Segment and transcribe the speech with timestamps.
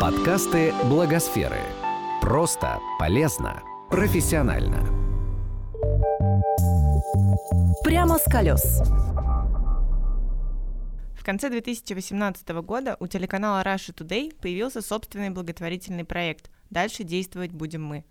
[0.00, 1.60] Подкасты Благосферы.
[2.22, 4.78] Просто, полезно, профессионально.
[7.84, 8.80] Прямо с колес.
[11.14, 17.84] В конце 2018 года у телеканала Russia Today появился собственный благотворительный проект «Дальше действовать будем
[17.84, 18.06] мы».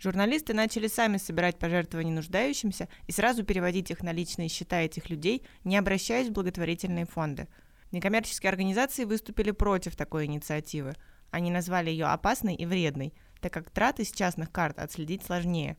[0.00, 5.44] Журналисты начали сами собирать пожертвования нуждающимся и сразу переводить их на личные счета этих людей,
[5.62, 7.48] не обращаясь в благотворительные фонды.
[7.92, 10.94] Некоммерческие организации выступили против такой инициативы–
[11.34, 15.76] они назвали ее опасной и вредной, так как траты с частных карт отследить сложнее.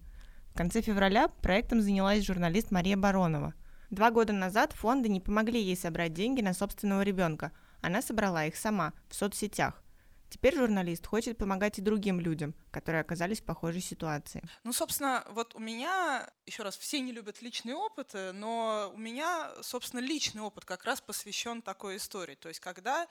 [0.50, 3.54] В конце февраля проектом занялась журналист Мария Баронова.
[3.90, 7.54] Два года назад фонды не помогли ей собрать деньги на собственного ребенка.
[7.82, 9.82] Она собрала их сама, в соцсетях.
[10.30, 14.44] Теперь журналист хочет помогать и другим людям, которые оказались в похожей ситуации.
[14.66, 19.52] Ну, собственно, вот у меня, еще раз, все не любят личные опыты, но у меня,
[19.62, 22.35] собственно, личный опыт как раз посвящен такой истории.
[22.35, 23.08] То есть, когда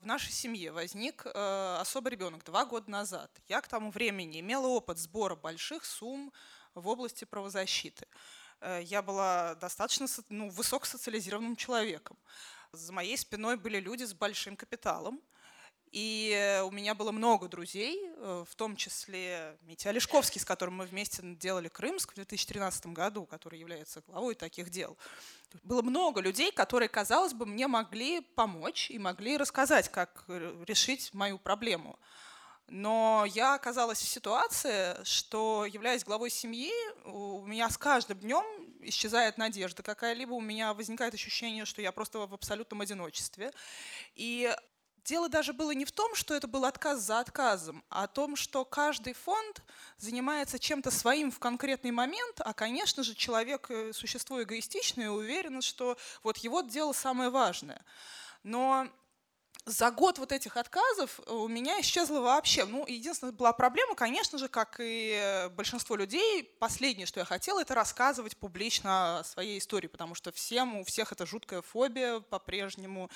[0.00, 3.30] в нашей семье возник э, особый ребенок два года назад.
[3.48, 6.32] Я к тому времени имела опыт сбора больших сумм
[6.74, 8.06] в области правозащиты.
[8.60, 12.16] Э, я была достаточно ну, высокосоциализированным человеком.
[12.72, 15.20] За моей спиной были люди с большим капиталом.
[15.92, 20.84] И у меня было много друзей, э, в том числе Митя Олешковский, с которым мы
[20.84, 24.96] вместе делали Крымск в 2013 году, который является главой таких дел.
[25.62, 31.14] Было много людей, которые, казалось бы, мне могли помочь и могли рассказать, как э, решить
[31.14, 31.98] мою проблему.
[32.68, 36.70] Но я оказалась в ситуации, что, являясь главой семьи,
[37.06, 38.44] у меня с каждым днем
[38.82, 43.52] исчезает надежда какая-либо, у меня возникает ощущение, что я просто в абсолютном одиночестве.
[44.14, 44.54] И
[45.08, 48.36] Дело даже было не в том, что это был отказ за отказом, а о том,
[48.36, 49.62] что каждый фонд
[49.96, 55.62] занимается чем-то своим в конкретный момент, а, конечно же, человек э,– существо эгоистичное и уверен,
[55.62, 57.82] что вот его дело самое важное.
[58.42, 58.86] Но
[59.68, 62.64] за год вот этих отказов у меня исчезло вообще.
[62.64, 67.74] Ну, единственная была проблема, конечно же, как и большинство людей, последнее, что я хотела, это
[67.74, 73.10] рассказывать публично о своей истории, потому что всем, у всех это жуткая фобия по-прежнему.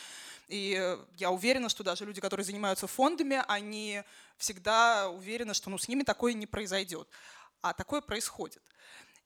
[0.48, 4.02] И я уверена, что даже люди, которые занимаются фондами, они
[4.36, 7.08] всегда уверены, что ну, с ними такое не произойдет.
[7.62, 8.62] А такое происходит.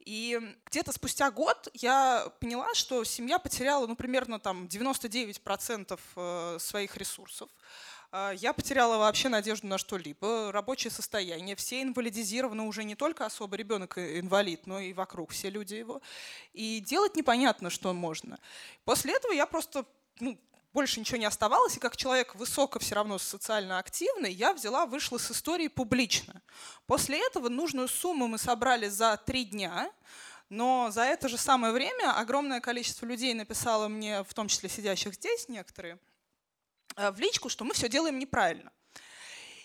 [0.07, 6.97] И где-то спустя год я поняла, что семья потеряла, ну, примерно там 99% э, своих
[6.97, 7.51] ресурсов.
[8.13, 11.57] А, я потеряла вообще надежду на что-либо, рабочее состояние.
[11.57, 16.01] Все инвалидизированы уже не только особо ребенок инвалид, но и вокруг все люди его.
[16.53, 18.39] И делать непонятно, что можно.
[18.85, 19.85] После этого я просто
[20.21, 20.39] ну,
[20.77, 25.17] больше ничего не оставалось, и как человек высоко все равно социально активный, я взяла, вышла
[25.17, 26.43] с истории публично.
[26.87, 29.91] После этого нужную сумму мы собрали за три дня,
[30.51, 35.15] но за это же самое время огромное количество людей написало мне, в том числе сидящих
[35.15, 35.99] здесь некоторые,
[36.97, 38.71] э, в личку, что мы все делаем неправильно.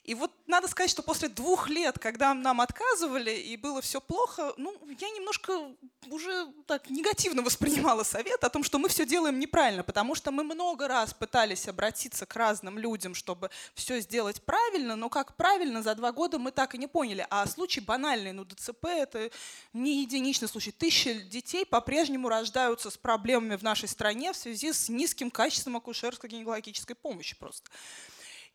[0.04, 4.52] И вот надо сказать, что после двух лет, когда нам отказывали и было все плохо,
[4.58, 5.76] ну, я немножко
[6.10, 10.44] уже так негативно воспринимала совет о том, что мы все делаем неправильно, потому что мы
[10.44, 15.94] много раз пытались обратиться к разным людям, чтобы все сделать правильно, но как правильно за
[15.94, 17.28] два года мы так и не поняли.
[17.30, 19.30] А случай банальный, ну, ДЦП– это
[19.72, 20.72] не единичный случай.
[20.72, 26.96] Тысячи детей по-прежнему рождаются с проблемами в нашей стране в связи с низким качеством акушерско-гинекологической
[26.96, 27.70] помощи просто.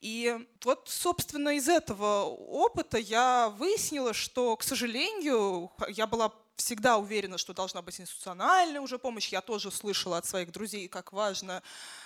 [0.00, 7.38] И вот, собственно, из этого опыта я выяснила, что, к сожалению, я была всегда уверена,
[7.38, 9.28] что должна быть институциональная уже помощь.
[9.28, 11.62] Я тоже слышала от своих друзей, как важно,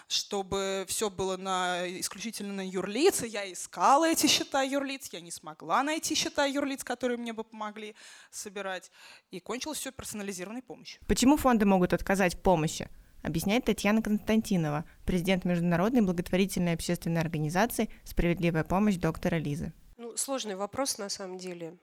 [0.09, 3.23] чтобы все было на, исключительно на юрлиц.
[3.23, 7.95] Я искала эти счета юрлиц, я не смогла найти счета юрлиц, которые мне бы помогли
[8.31, 8.91] собирать.
[9.31, 11.01] И кончилось все персонализированной помощью.
[11.07, 12.89] Почему фонды могут отказать помощи?
[13.23, 19.73] Объясняет Татьяна Константинова, президент Международной благотворительной общественной организации «Справедливая помощь» доктора Лизы.
[19.97, 21.77] Ну, сложный вопрос на самом деле.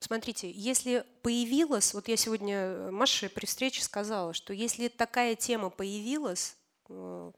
[0.00, 5.70] Смотрите, если появилась, вот я сегодня э, Маше при встрече сказала, что если такая тема
[5.70, 6.56] появилась,
[6.88, 7.32] э,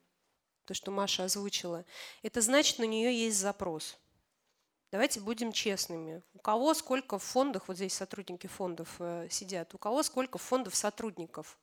[0.66, 1.86] то, что Маша озвучила,
[2.22, 3.98] это значит, на нее есть запрос.
[4.92, 6.22] Давайте будем честными.
[6.34, 10.74] У кого сколько в фондах, вот здесь сотрудники фондов э, сидят, у кого сколько фондов
[10.74, 11.58] сотрудников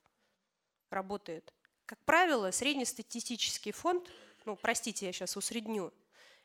[0.90, 1.54] работает?
[1.88, 4.10] Как правило, среднестатистический фонд,
[4.44, 5.94] ну, простите, я сейчас усредню,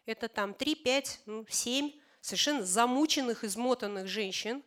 [0.07, 1.91] это там 3, 5, ну, 7
[2.21, 4.63] совершенно замученных, измотанных женщин,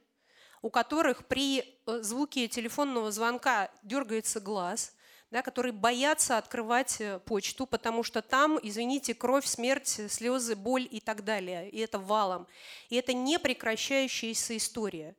[0.62, 4.94] у которых при э, звуке телефонного звонка дергается глаз,
[5.32, 11.00] да, которые боятся открывать э, почту, потому что там, извините, кровь, смерть, слезы, боль и
[11.00, 11.70] так далее.
[11.70, 12.48] И это валом.
[12.90, 15.16] И это непрекращающаяся история.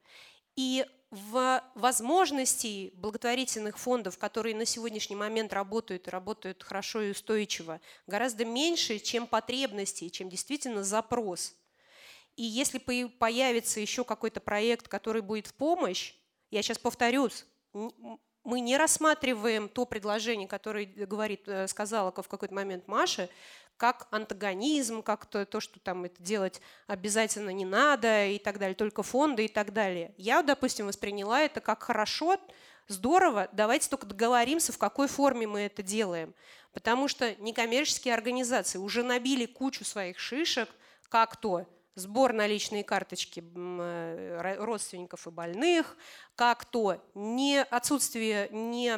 [0.54, 8.44] И в возможностей благотворительных фондов, которые на сегодняшний момент работают работают хорошо и устойчиво, гораздо
[8.44, 11.54] меньше, чем потребностей, чем действительно запрос.
[12.36, 16.14] И если появится еще какой-то проект, который будет в помощь,
[16.50, 17.46] я сейчас повторюсь,
[18.46, 23.28] мы не рассматриваем то предложение, которое говорит, э, сказала в какой-то момент Маша,
[23.76, 28.74] как антагонизм, как то, то, что там это делать обязательно не надо и так далее,
[28.74, 30.14] только фонды и так далее.
[30.16, 32.38] Я, допустим, восприняла это как хорошо,
[32.88, 36.32] здорово, давайте только договоримся, в какой форме мы это делаем.
[36.72, 40.68] Потому что некоммерческие организации уже набили кучу своих шишек,
[41.08, 41.66] как то
[41.96, 45.96] сбор наличные карточки э, родственников и больных,
[46.36, 48.96] как то не отсутствие не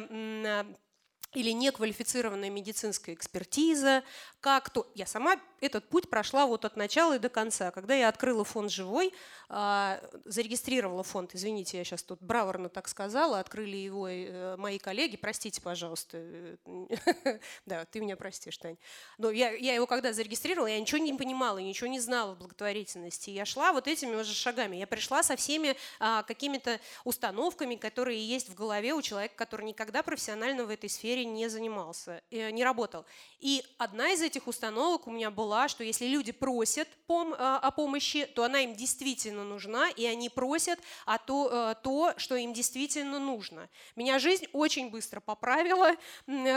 [1.33, 4.03] или неквалифицированная медицинская экспертиза,
[4.41, 4.87] как то...
[4.95, 7.71] Я сама этот путь прошла вот от начала и до конца.
[7.71, 9.13] Когда я открыла фонд «Живой»,
[9.49, 15.17] а, зарегистрировала фонд, извините, я сейчас тут браворно так сказала, открыли его э, мои коллеги,
[15.17, 16.57] простите, пожалуйста.
[17.65, 18.77] Да, ты меня простишь, Тань.
[19.17, 23.29] Но я, я его когда зарегистрировала, я ничего не понимала, ничего не знала в благотворительности.
[23.29, 24.77] Я шла вот этими уже шагами.
[24.77, 30.03] Я пришла со всеми а, какими-то установками, которые есть в голове у человека, который никогда
[30.03, 33.05] профессионально в этой сфере не занимался, э, не работал.
[33.39, 37.71] И одна из этих установок у меня была, что если люди просят пом а, о
[37.71, 42.53] помощи, то она им действительно нужна, и они просят о то, э, то, что им
[42.53, 43.69] действительно нужно.
[43.95, 45.95] Меня жизнь очень быстро поправила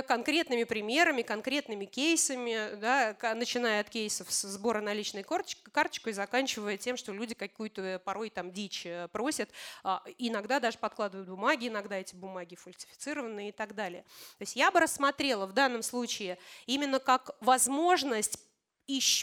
[0.07, 7.35] конкретными примерами, конкретными кейсами, да, начиная от кейсов сбора наличной карточкой, заканчивая тем, что люди
[7.35, 9.49] какую-то порой там дичь э, просят,
[9.83, 14.03] а, иногда даже подкладывают бумаги, иногда эти бумаги фальсифицированные и так далее.
[14.39, 18.39] То есть я бы рассмотрела в данном случае именно как возможность возможность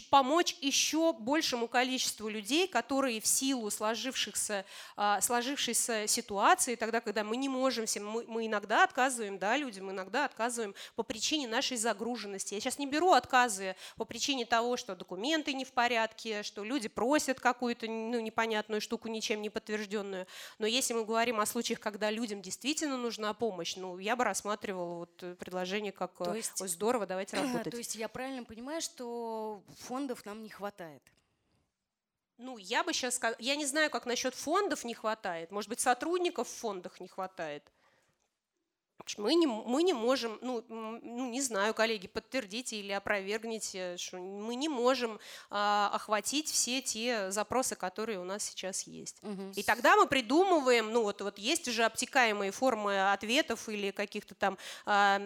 [0.09, 7.37] помочь еще большему количеству людей, которые в силу сложившихся, а, сложившейся ситуации, тогда, когда мы
[7.37, 12.53] не можем, мы, мы иногда отказываем да, людям, иногда отказываем по причине нашей загруженности.
[12.53, 16.87] Я сейчас не беру отказы по причине того, что документы не в порядке, что люди
[16.87, 20.27] просят какую-то ну, непонятную штуку, ничем не подтвержденную.
[20.57, 24.99] Но если мы говорим о случаях, когда людям действительно нужна помощь, ну, я бы рассматривала
[24.99, 27.71] вот предложение как то есть, здорово, давайте работать.
[27.71, 31.03] То есть я правильно понимаю, что фондов нам не хватает.
[32.37, 35.51] Ну, я бы сейчас сказала, я не знаю, как насчет фондов не хватает.
[35.51, 37.69] Может быть, сотрудников в фондах не хватает.
[39.17, 44.55] Мы не, мы не можем, ну, ну, не знаю, коллеги, подтвердите или опровергните, что мы
[44.55, 45.19] не можем
[45.49, 49.17] а, охватить все те запросы, которые у нас сейчас есть.
[49.23, 49.53] Угу.
[49.55, 54.57] И тогда мы придумываем, ну вот, вот есть уже обтекаемые формы ответов или каких-то там
[54.85, 55.19] а,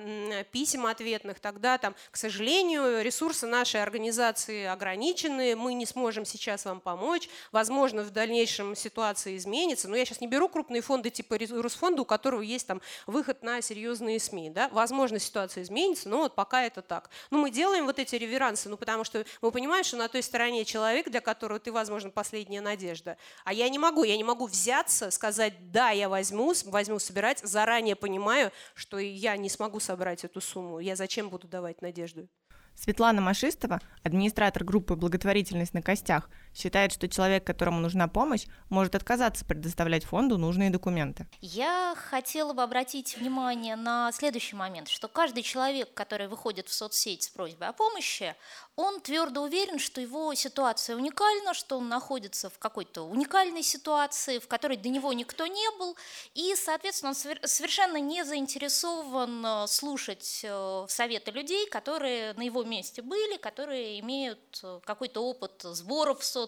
[0.52, 6.80] писем ответных, тогда там, к сожалению, ресурсы нашей организации ограничены, мы не сможем сейчас вам
[6.80, 12.04] помочь, возможно, в дальнейшем ситуация изменится, но я сейчас не беру крупные фонды типа Русфонда,
[12.04, 14.52] у которого есть там выход на серьезные СМИ.
[14.52, 14.70] Да?
[14.70, 17.10] Возможно, ситуация изменится, но вот пока это так.
[17.32, 20.66] Ну, мы делаем вот эти реверансы, ну, потому что мы понимаем, что на той стороне
[20.66, 23.18] человек, для которого ты, возможно, последняя надежда.
[23.46, 27.96] А я не могу, я не могу взяться, сказать, да, я возьму, возьму собирать, заранее
[27.96, 30.80] понимаю, что я не смогу собрать эту сумму.
[30.80, 32.28] Я зачем буду давать надежду?
[32.76, 39.46] Светлана Машистова, администратор группы «Благотворительность на костях», считает, что человек, которому нужна помощь, может отказаться
[39.46, 41.28] предоставлять фонду нужные документы.
[41.42, 47.24] Я хотела бы обратить внимание на следующий момент, что каждый человек, который выходит в соцсеть
[47.24, 48.36] с просьбой о помощи,
[48.76, 54.48] он твердо уверен, что его ситуация уникальна, что он находится в какой-то уникальной ситуации, в
[54.48, 55.96] которой до него никто не был,
[56.34, 57.16] и, соответственно, он
[57.48, 64.60] совершенно не заинтересован э, слушать э, советы людей, которые на его месте были, которые имеют
[64.64, 66.43] э, какой-то опыт сборов в соцсетях,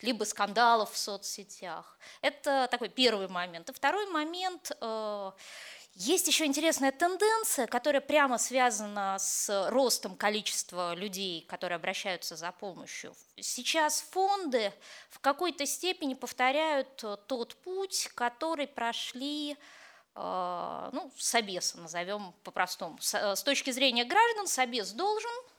[0.00, 1.98] либо скандалов в соцсетях.
[2.20, 3.70] Это такой первый момент.
[3.70, 4.72] И второй момент
[5.96, 13.14] есть еще интересная тенденция, которая прямо связана с ростом количества людей, которые обращаются за помощью.
[13.40, 14.72] Сейчас фонды
[15.10, 16.96] в какой-то степени повторяют
[17.28, 19.56] тот путь, который прошли
[20.16, 22.98] э, ну, Собеса, назовем по-простому.
[23.00, 25.53] С точки зрения граждан, Собес должен Э,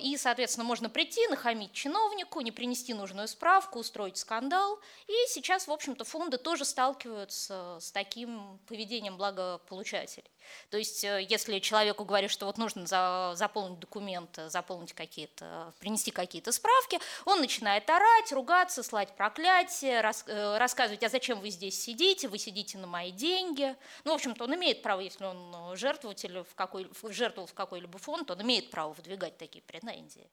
[0.00, 4.80] и, соответственно, можно прийти, нахамить чиновнику, не принести нужную справку, устроить скандал.
[5.06, 10.31] И сейчас, в общем-то, фонды тоже сталкиваются с таким поведением благополучателей.
[10.70, 12.86] То есть, э, если человеку говорят, что вот нужно
[13.34, 20.58] заполнить документы, заполнить какие-то, принести какие-то справки, он начинает орать, ругаться, слать проклятие, рас, э,
[20.58, 23.74] рассказывать, а зачем вы здесь сидите, вы сидите на мои деньги.
[24.04, 28.30] Ну, в общем-то, он имеет право, если он жертвователь, в какой, жертвовал в какой-либо фонд,
[28.30, 30.30] он имеет право выдвигать такие претензии.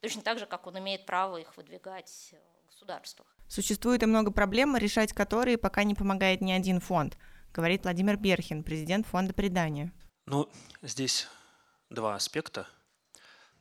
[0.00, 3.26] Точно так же, как он имеет право их выдвигать в государствах.
[3.48, 7.16] Существует и много проблем, решать которые пока не помогает ни один фонд–
[7.54, 9.92] говорит Владимир Берхин, президент фонда предания.
[10.26, 10.50] Ну,
[10.82, 11.28] здесь
[11.88, 12.66] два аспекта.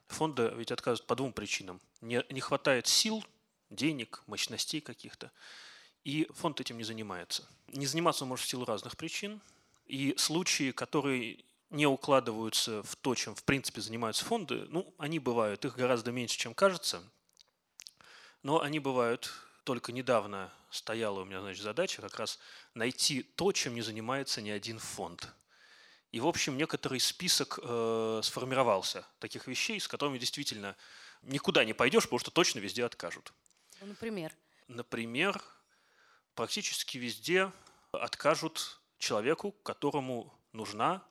[0.07, 1.79] Фонды ведь отказывают по двум причинам.
[2.01, 3.23] Не, не хватает сил
[3.69, 5.31] денег, мощностей каких-то.
[6.03, 7.47] И фонд этим не занимается.
[7.67, 9.41] Не заниматься он может в силу разных причин.
[9.85, 15.65] И случаи, которые не укладываются в то, чем в принципе занимаются фонды, ну, они бывают,
[15.65, 17.03] их гораздо меньше, чем кажется,
[18.41, 19.31] но они бывают.
[19.63, 22.37] Только недавно стояла у меня, значит, задача как раз
[22.73, 25.33] найти то, чем не занимается ни один фонд.
[26.11, 30.75] И, в общем, некоторый список э, сформировался таких вещей, с которыми действительно
[31.23, 33.33] никуда не пойдешь, потому что точно везде откажут.
[33.81, 34.31] Ну, например?
[34.67, 35.41] Например,
[36.35, 37.51] практически везде
[37.91, 41.03] откажут человеку, которому нужна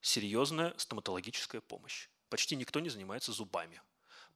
[0.00, 2.08] серьезная стоматологическая помощь.
[2.28, 3.80] Почти никто не занимается зубами.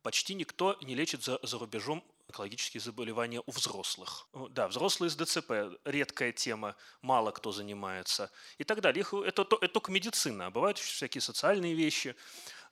[0.02, 4.28] Почти никто не лечит за, за рубежом онкологические заболевания у взрослых.
[4.50, 5.50] Да, взрослые с ДЦП–
[5.84, 9.00] редкая тема, мало кто занимается и так далее.
[9.00, 12.14] Их, это, это только медицина, а бывают еще всякие социальные вещи,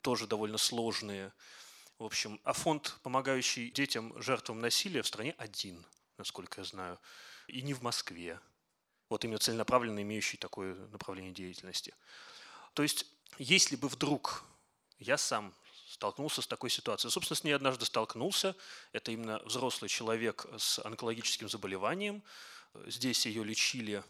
[0.02, 1.32] тоже довольно сложные.
[1.98, 5.86] В общем, а фонд, помогающий детям, жертвам насилия, в стране один,
[6.18, 6.98] насколько я знаю,
[7.48, 8.38] и не в Москве.
[9.08, 11.94] Вот именно целенаправленно имеющий такое направление деятельности.
[12.74, 13.06] То есть,
[13.38, 14.44] если бы вдруг
[14.98, 15.54] я сам
[15.96, 17.10] столкнулся с такой ситуацией.
[17.10, 18.54] Собственно, с ней однажды столкнулся.
[18.92, 22.22] Это именно взрослый человек с онкологическим заболеванием.
[22.86, 24.04] Здесь ее лечили,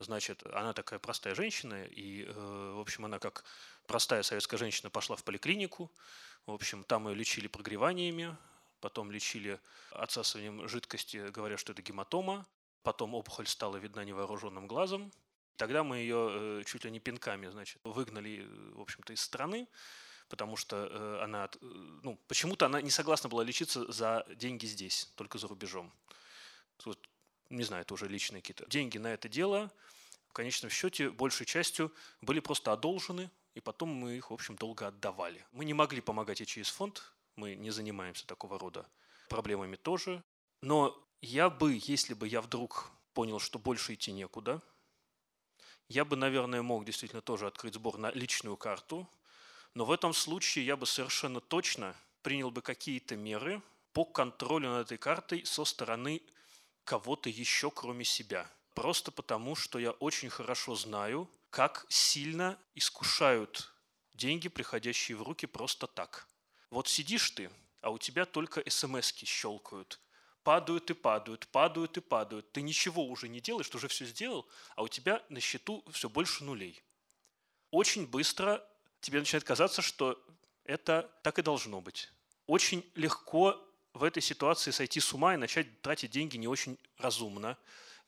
[0.00, 3.44] значит, она такая простая женщина, и, э, в общем, она как
[3.86, 5.92] простая советская женщина пошла в поликлинику.
[6.46, 8.36] В общем, там ее лечили прогреваниями,
[8.80, 9.60] потом лечили
[9.92, 12.46] отсасыванием жидкости, говоря, что это гематома.
[12.82, 15.12] Потом опухоль стала видна невооруженным глазом.
[15.56, 19.68] Тогда мы ее э, чуть ли не пинками, значит, выгнали, э, в общем-то, из страны
[20.28, 21.58] потому что э, она, э,
[22.02, 25.92] ну, почему-то она не согласна была лечиться за деньги здесь, только за рубежом.
[26.84, 26.98] Вот,
[27.50, 28.66] не знаю, это уже личные какие-то.
[28.66, 29.70] Деньги на это дело
[30.28, 34.88] в конечном счете большей частью были просто одолжены, и потом мы их, в общем, долго
[34.88, 35.44] отдавали.
[35.52, 37.02] Мы не могли помогать и через фонд,
[37.36, 38.86] мы не занимаемся такого рода
[39.28, 40.22] проблемами тоже.
[40.60, 44.60] Но я бы, если бы я вдруг понял, что больше идти некуда,
[45.88, 49.08] я бы, наверное, мог действительно тоже открыть сбор на личную карту,
[49.76, 53.60] но в этом случае я бы совершенно точно принял бы какие-то меры
[53.92, 56.22] по контролю над этой картой со стороны
[56.84, 58.50] кого-то еще, кроме себя.
[58.72, 63.70] Просто потому, что я очень хорошо знаю, как сильно искушают
[64.14, 66.26] деньги, приходящие в руки просто так.
[66.70, 67.50] Вот сидишь ты,
[67.82, 70.00] а у тебя только смс щелкают.
[70.42, 72.50] Падают и падают, падают и падают.
[72.50, 76.08] Ты ничего уже не делаешь, ты уже все сделал, а у тебя на счету все
[76.08, 76.82] больше нулей.
[77.70, 78.66] Очень быстро
[79.00, 80.22] тебе начинает казаться, что
[80.64, 82.10] это так и должно быть.
[82.46, 83.62] Очень легко
[83.92, 87.56] в этой ситуации сойти с ума и начать тратить деньги не очень разумно.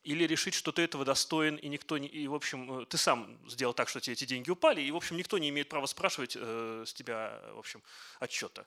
[0.05, 3.37] Или решить, что ты этого достоин, и никто не, и, в общем, э, ты сам
[3.49, 6.37] сделал так, что тебе эти деньги упали, и, в общем, никто не имеет права спрашивать
[6.39, 7.83] э, с тебя, в общем,
[8.21, 8.65] отчета.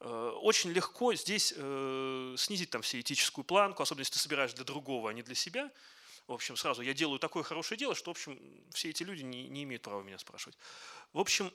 [0.00, 4.64] Э, очень легко здесь э, снизить там все этическую планку, особенно если ты собираешь для
[4.64, 5.70] другого, а не для себя.
[6.26, 8.38] В общем, сразу я делаю такое хорошее дело, что, в общем,
[8.72, 10.58] все эти люди не, не имеют права меня спрашивать.
[11.12, 11.52] В общем,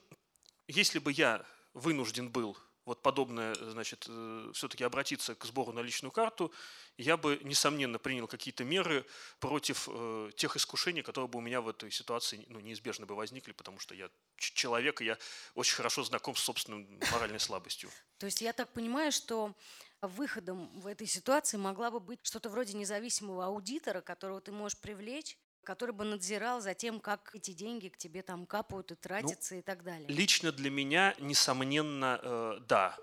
[0.66, 6.10] если бы я вынужден был вот подобное, значит, э, все-таки обратиться к сбору на личную
[6.10, 6.52] карту,
[6.96, 9.06] я бы, несомненно, принял какие-то меры
[9.38, 13.52] против э, тех искушений, которые бы у меня в этой ситуации ну, неизбежно бы возникли,
[13.52, 15.18] потому что я человек, и я
[15.54, 17.90] очень хорошо знаком с собственной моральной слабостью.
[18.18, 19.54] То есть я так понимаю, что
[20.00, 25.38] выходом в этой ситуации могла бы быть что-то вроде независимого аудитора, которого ты можешь привлечь,
[25.64, 29.60] который бы надзирал за тем, как эти деньги к тебе там капают и тратятся ну,
[29.60, 30.08] и так далее.
[30.08, 32.96] Лично для меня, несомненно, э, да.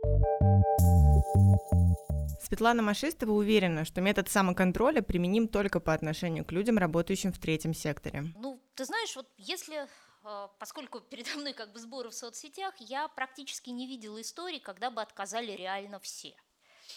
[2.41, 7.73] Светлана Машистова уверена, что метод самоконтроля применим только по отношению к людям, работающим в третьем
[7.73, 8.25] секторе.
[8.35, 9.87] Ну, ты знаешь, вот если
[10.23, 14.89] э, поскольку передо мной как бы сборы в соцсетях, я практически не видела истории, когда
[14.89, 16.35] бы отказали реально все.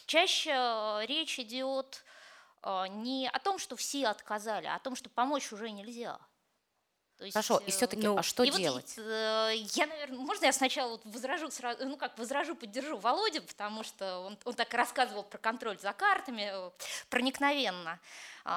[0.06, 2.21] Чаще э, речь идет а,
[2.90, 6.18] не о том, что все отказали, а о том, что помочь уже нельзя.
[7.22, 8.94] То есть, Хорошо, и э, все-таки, ну, а что делать?
[8.96, 13.84] Вот, э, я, наверное, можно я сначала возражу, сразу, ну как возражу, поддержу Володю, потому
[13.84, 16.70] что он, он так рассказывал про контроль за картами э,
[17.08, 18.00] проникновенно.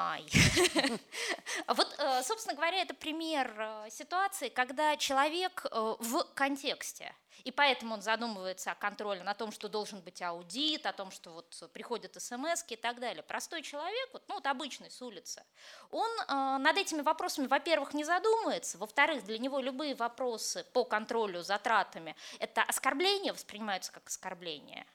[1.68, 8.76] Вот, собственно говоря, это пример ситуации, когда человек в контексте и поэтому он задумывается о
[8.76, 13.00] контроле, на том, что должен быть аудит, о том, что вот приходят смс и так
[13.00, 13.24] далее.
[13.24, 15.44] Простой человек, вот, ну вот обычный с улицы,
[15.92, 21.44] он э, над этими вопросами, во-первых, не задумывается, во-вторых, для него любые вопросы по контролю
[21.44, 24.86] затратами– это оскорбление, воспринимаются как оскорбление.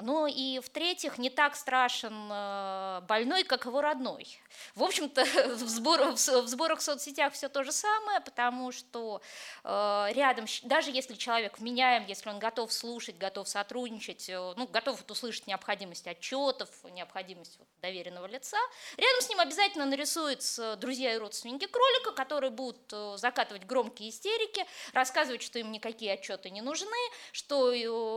[0.00, 4.26] Ну и в-третьих, не так страшен э, больной, как его родной.
[4.74, 5.22] В общем-то,
[5.56, 9.20] в, сбор, в сборах в соцсетях все то же самое, потому что
[9.64, 14.98] э, рядом, даже если человек вменяем, если он готов слушать, готов сотрудничать, э, ну, готов
[14.98, 18.58] вот услышать необходимость отчетов, необходимость вот, доверенного лица,
[18.96, 25.42] рядом с ним обязательно нарисуются друзья и родственники кролика, которые будут закатывать громкие истерики, рассказывать,
[25.42, 26.88] что им никакие отчеты не нужны,
[27.32, 27.72] что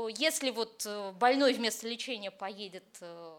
[0.07, 3.33] если вот больной вместо вместо лечения поедет э,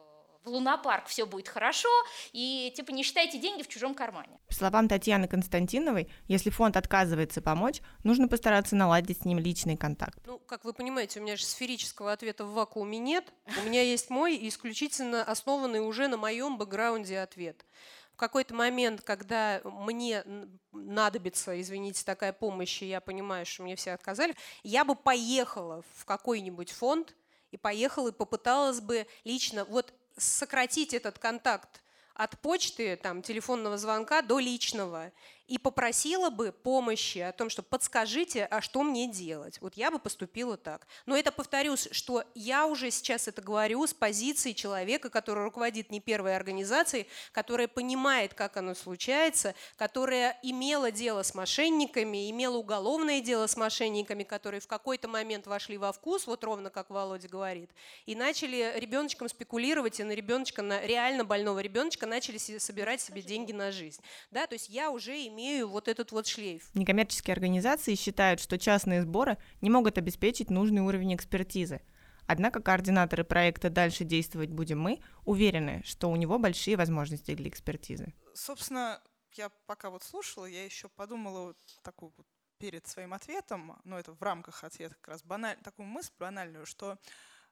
[0.44, 1.88] в лунопарк, все будет хорошо,
[2.32, 4.38] и типа не считайте деньги в чужом кармане.
[4.46, 10.18] По словам Татьяны Константиновой, если фонд отказывается помочь, нужно постараться наладить с ним личный контакт.
[10.26, 13.32] Ну, как вы понимаете, у меня же сферического ответа в вакууме нет.
[13.62, 17.64] У меня есть мой исключительно основанный уже на моем бэкграунде ответ.
[18.12, 20.24] В какой-то момент, когда мне
[20.72, 26.06] надобится, извините, такая помощь, и я понимаю, что мне все отказали, я бы поехала в
[26.06, 27.14] какой-нибудь фонд,
[27.56, 31.82] и поехала и попыталась бы лично вот сократить этот контакт
[32.14, 35.12] от почты, там, телефонного звонка до личного
[35.48, 39.60] и попросила бы помощи о том, что подскажите, а что мне делать.
[39.60, 40.86] Вот я бы поступила так.
[41.06, 46.00] Но это, повторюсь, что я уже сейчас это говорю с позиции человека, который руководит не
[46.00, 53.46] первой организацией, которая понимает, как оно случается, которая имела дело с мошенниками, имела уголовное дело
[53.46, 57.70] с мошенниками, которые в какой-то момент вошли во вкус, вот ровно как Володя говорит,
[58.04, 63.52] и начали ребеночком спекулировать, и на ребеночка, на реально больного ребеночка начали собирать себе деньги
[63.52, 64.02] на жизнь.
[64.30, 66.70] Да, то есть я уже имею имею вот этот вот шлейф.
[66.74, 71.82] Некоммерческие организации считают, что частные сборы не могут обеспечить нужный уровень экспертизы.
[72.26, 78.14] Однако координаторы проекта «Дальше действовать будем мы» уверены, что у него большие возможности для экспертизы.
[78.34, 79.00] Собственно,
[79.32, 82.26] я пока вот слушала, я еще подумала вот такую вот
[82.58, 86.98] перед своим ответом, но это в рамках ответа как раз баналь, такую мысль банальную, что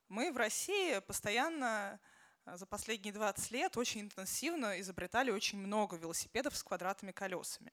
[0.08, 2.00] мы в России постоянно
[2.46, 7.72] за последние 20 лет очень интенсивно изобретали очень много велосипедов с квадратными колесами.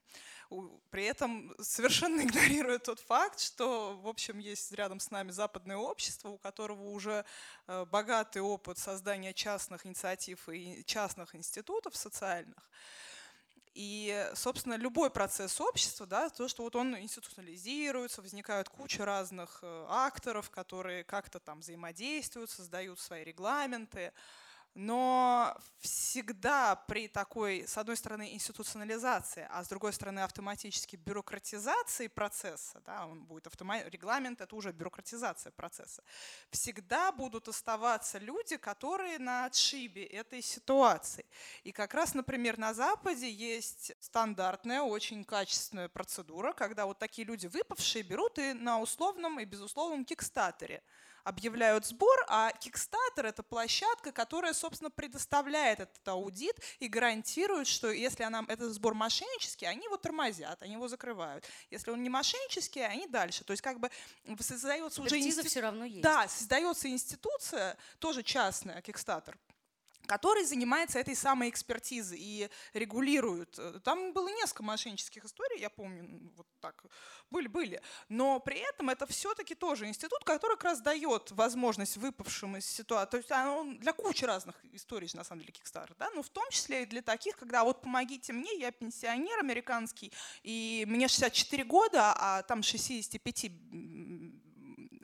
[0.90, 6.30] При этом совершенно игнорируя тот факт, что, в общем, есть рядом с нами западное общество,
[6.30, 7.25] у которого уже
[7.68, 12.69] э, богатый опыт создания частных инициатив и частных институтов социальных.
[13.74, 19.86] И, собственно, любой процесс общества, да, то, что вот он институционализируется, возникают куча разных э,
[19.88, 24.12] акторов, которые как-то там взаимодействуют, создают свои регламенты,
[24.73, 32.81] но всегда при такой, с одной стороны, институционализации, а с другой стороны, автоматически бюрократизации процесса,
[32.86, 36.03] да, он будет автомат, регламент, это уже бюрократизация процесса,
[36.51, 41.25] всегда будут оставаться люди, которые на отшибе этой ситуации.
[41.63, 47.47] И как раз, например, на Западе есть стандартная, очень качественная процедура, когда вот такие люди
[47.47, 50.81] выпавшие берут и на условном и безусловном кикстатере–
[51.23, 58.23] объявляют сбор, а Kickstarter— это площадка, которая, собственно, предоставляет этот аудит и гарантирует, что если
[58.23, 61.45] она, этот сбор мошеннический, они его тормозят, они его закрывают.
[61.69, 63.43] Если он не мошеннический, они дальше.
[63.43, 63.89] То есть как бы
[64.39, 65.17] создается уже...
[65.17, 65.49] Институт...
[65.49, 66.01] все равно есть.
[66.01, 69.36] Да, создается институция, тоже частная, Kickstarter,
[70.08, 73.60] который занимается этой самой экспертизой и регулирует.
[73.84, 76.84] Там было несколько мошеннических историй, я помню, вот так
[77.30, 77.82] были-были.
[78.10, 83.12] Но при этом это все-таки тоже институт, который как раз дает возможность выпавшим из ситуации.
[83.12, 86.50] То есть он для кучи разных историй, на самом деле, Kickstarter, да, но в том
[86.50, 90.12] числе и для таких, когда вот помогите мне, я пенсионер американский,
[90.44, 93.52] и мне 64 года, а там 65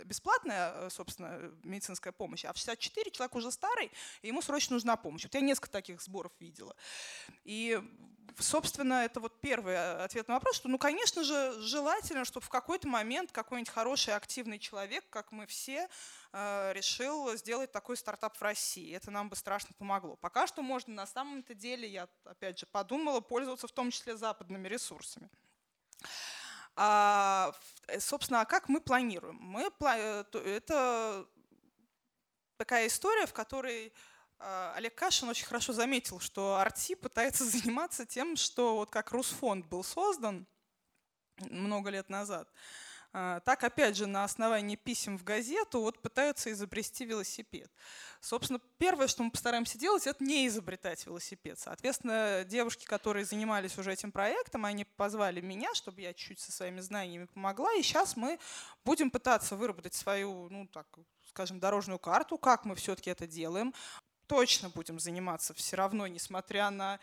[0.07, 3.91] бесплатная, э, собственно, медицинская помощь, а в 64 человек уже старый,
[4.21, 5.23] и ему срочно нужна помощь.
[5.23, 6.75] Вот я несколько таких сборов видела.
[7.43, 7.81] И
[8.39, 12.49] собственно, это вот первый э, ответ на вопрос, что, ну, конечно же, желательно, чтобы в
[12.49, 15.87] какой-то момент какой-нибудь хороший, активный человек, как мы все,
[16.33, 18.95] э, решил сделать такой стартап в России.
[18.95, 20.15] Это нам бы страшно помогло.
[20.17, 24.67] Пока что можно на самом-то деле, я опять же подумала, пользоваться в том числе западными
[24.67, 25.29] ресурсами.
[26.79, 27.51] А,
[27.87, 29.37] э, собственно, а как мы планируем?
[29.41, 31.25] Мы, э, это
[32.57, 33.91] такая история, в которой
[34.39, 39.65] а, Олег Кашин очень хорошо заметил, что Арти пытается заниматься тем, что вот как Русфонд
[39.65, 40.45] был создан
[41.39, 42.51] много лет назад,
[43.11, 47.71] так, опять же, на основании писем в газету вот пытаются изобрести велосипед.
[48.21, 51.57] Собственно, первое, что мы постараемся делать, это не изобретать велосипед.
[51.59, 56.79] Соответственно, девушки, которые занимались уже этим проектом, они позвали меня, чтобы я чуть-чуть со своими
[56.79, 57.73] знаниями помогла.
[57.73, 58.39] И сейчас мы
[58.83, 60.87] будем пытаться выработать свою, ну так,
[61.29, 63.73] скажем, дорожную карту, как мы все-таки это делаем.
[64.27, 66.99] Точно будем заниматься все равно, несмотря на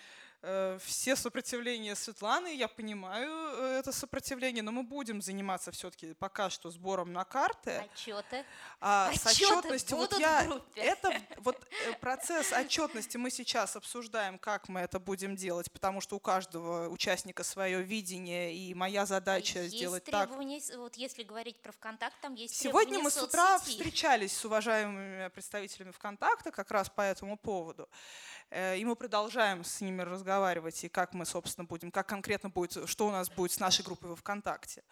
[0.85, 6.71] все сопротивления Светланы, я понимаю э, это сопротивление, но мы будем заниматься все-таки пока что
[6.71, 7.85] сбором на карты.
[7.93, 8.45] Отчеты.
[8.81, 14.69] А, Отчеты с отчетностью, вот я, это вот э, процесс отчетности мы сейчас обсуждаем, как
[14.69, 19.77] мы это будем делать, потому что у каждого участника свое видение, и моя задача Есть
[19.77, 20.31] сделать так.
[20.31, 23.79] вот если говорить про ВКонтакт, там есть Сегодня мы с утра соцсети.
[23.79, 27.89] встречались с уважаемыми представителями ВКонтакта как раз по этому поводу.
[28.55, 32.89] Э, И мы продолжаем с ними разговаривать, и как мы, собственно, будем, как конкретно будет,
[32.89, 34.85] что у нас будет с нашей группой во ВКонтакте.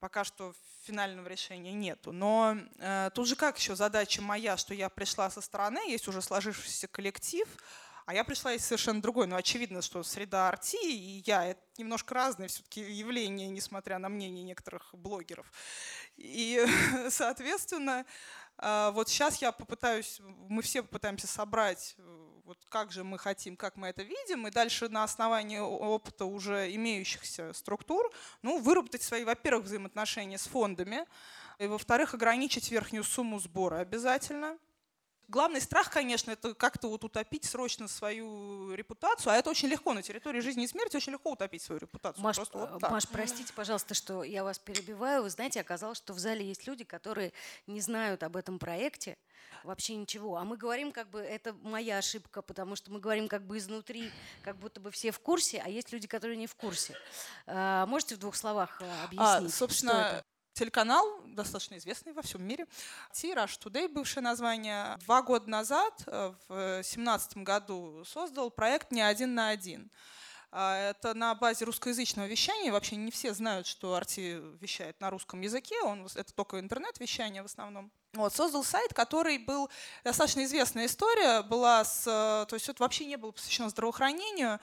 [0.00, 2.12] Пока что финального решения нету.
[2.12, 6.22] Но э, тут же как еще задача моя, что я пришла со стороны, есть уже
[6.22, 7.46] сложившийся коллектив,
[8.06, 9.26] а я пришла из совершенно другой.
[9.26, 14.44] Но очевидно, что среда арти и я— это немножко разные все-таки явления, несмотря на мнение
[14.44, 15.52] некоторых блогеров.
[16.16, 16.66] И,
[17.10, 18.06] соответственно,
[18.56, 23.56] а, вот сейчас я попытаюсь, мы все попытаемся собрать, э, вот как же мы хотим,
[23.56, 29.24] как мы это видим, и дальше на основании опыта уже имеющихся структур, ну, выработать свои,
[29.24, 31.06] во-первых, взаимоотношения с фондами,
[31.58, 34.58] и, во-вторых, ограничить верхнюю сумму сбора обязательно.
[35.28, 40.02] Главный страх, конечно, это как-то вот утопить срочно свою репутацию, а это очень легко на
[40.02, 42.22] территории жизни и смерти, очень легко утопить свою репутацию.
[42.22, 42.90] Маш, Просто вот э, так.
[42.90, 45.22] Маш, простите, пожалуйста, что я вас перебиваю.
[45.22, 47.32] Вы знаете, оказалось, что в зале есть люди, которые
[47.66, 49.16] не знают об этом проекте
[49.62, 50.36] вообще ничего.
[50.36, 54.10] А мы говорим, как бы, это моя ошибка, потому что мы говорим как бы изнутри,
[54.42, 56.94] как будто бы все в курсе, а есть люди, которые не в курсе.
[57.46, 60.24] А, Можете в двух словах э, А, объяснить, что собственно?
[60.54, 62.66] Телеканал, достаточно известный во всем мире,
[63.12, 69.34] Rush Today, бывшее название, два года назад, э, в 2017 году, создал проект «Не один
[69.34, 69.90] на один».
[70.56, 72.70] А, Это на базе русскоязычного вещания.
[72.70, 75.74] Вообще не все знают, что Арти вещает на русском языке.
[75.82, 77.90] Он, это только интернет-вещание в основном.
[78.12, 79.68] Вот, создал сайт, который был
[80.04, 84.60] достаточно известная история, была с, э, то есть это вообще не было посвящено здравоохранению.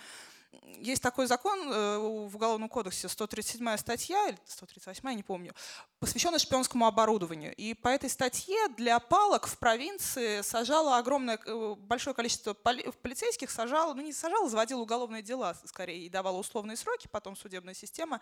[0.80, 5.54] Есть такой закон э, в Уголовном кодексе, 137 статья, или 138, я не помню,
[6.00, 7.56] посвященная шпионскому оборудованию.
[7.56, 13.50] И по этой статье для палок в провинции сажало огромное, э, большое количество поли- полицейских,
[13.50, 18.20] сажало, ну не сажало, заводило уголовные дела скорее и давало условные сроки, потом судебная система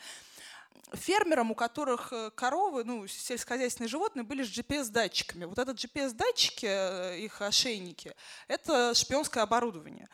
[0.93, 5.45] фермерам, у которых э, коровы, ну, сельскохозяйственные животные были с GPS-датчиками.
[5.45, 8.15] Вот этот GPS-датчики, их ошейники,
[8.47, 10.07] это шпионское оборудование.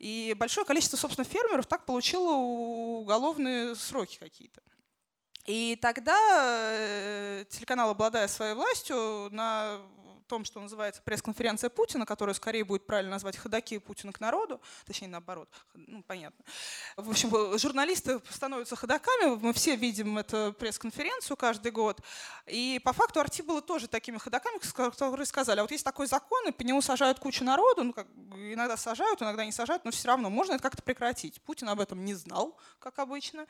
[0.00, 4.62] И большое количество, собственно, фермеров так получило уголовные сроки какие-то.
[5.44, 6.16] И тогда
[6.72, 9.78] э, телеканал, обладая своей властью, на
[10.30, 15.08] том, что называется пресс-конференция Путина, которую скорее будет правильно назвать «Ходаки Путина к народу», точнее
[15.08, 16.44] наоборот, ну понятно.
[16.96, 22.00] В общем, журналисты становятся ходаками, мы все видим эту пресс-конференцию каждый год.
[22.46, 26.48] И по факту Арти было тоже такими ходаками, которые сказали, а вот есть такой закон,
[26.48, 30.06] и по нему сажают кучу народу, ну как иногда сажают, иногда не сажают, но все
[30.08, 31.42] равно можно это как-то прекратить.
[31.42, 33.46] Путин об этом не знал, как обычно.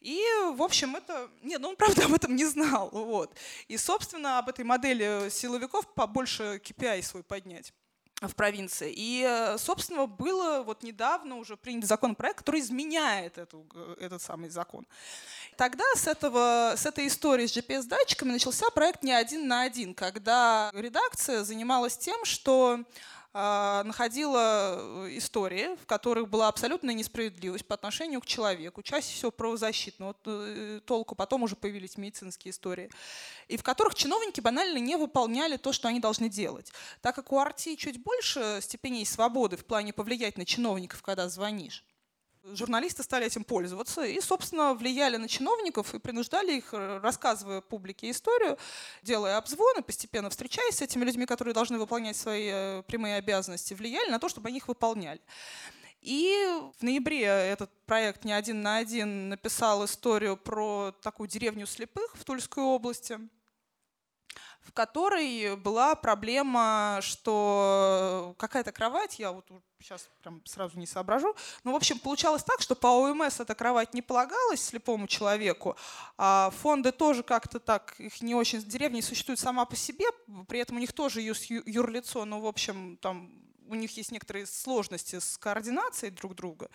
[0.00, 1.28] И, в общем, это...
[1.42, 2.88] Нет, ну он, правда, об этом не знал.
[2.92, 3.36] Вот.
[3.66, 5.86] И, собственно, об этой модели силовиков
[6.20, 7.72] побольше KPI свой поднять
[8.20, 8.92] в провинции.
[8.94, 14.50] И, э, собственно, было вот недавно уже принят законопроект, который изменяет эту, э, этот самый
[14.50, 14.86] закон.
[15.56, 20.70] Тогда с, этого, с этой истории с GPS-датчиками начался проект «Не один на один», когда
[20.74, 22.80] редакция занималась тем, что
[23.32, 30.16] находила э, истории, в которых была абсолютная несправедливость по отношению к человеку, чаще всего правозащитного
[30.24, 32.90] э, толку, потом уже появились медицинские истории,
[33.46, 36.72] и в которых чиновники банально не выполняли то, что они должны делать.
[37.02, 41.84] Так как у Арти чуть больше степеней свободы в плане повлиять на чиновников, когда звонишь,
[42.42, 48.10] Журналисты стали этим пользоваться и, собственно, влияли на чиновников и принуждали их, э, рассказывая публике
[48.10, 48.56] историю,
[49.02, 54.10] делая обзвоны, постепенно встречаясь с этими людьми, которые должны выполнять свои э, прямые обязанности, влияли
[54.10, 55.20] на то, чтобы они их выполняли.
[56.00, 56.34] И
[56.78, 62.24] в ноябре этот проект «Не один на один» написал историю про такую деревню слепых в
[62.24, 63.20] Тульской области,
[64.70, 69.44] в которой была проблема, что какая-то кровать, я вот
[69.80, 73.94] сейчас прям сразу не соображу, но, в общем, получалось так, что по ОМС эта кровать
[73.94, 75.76] не полагалась слепому человеку,
[76.16, 80.06] а фонды тоже как-то так, их не очень, деревня существует сама по себе,
[80.46, 83.32] при этом у них тоже юрлицо, но, в общем, там
[83.66, 86.70] у них есть некоторые сложности с координацией друг друга.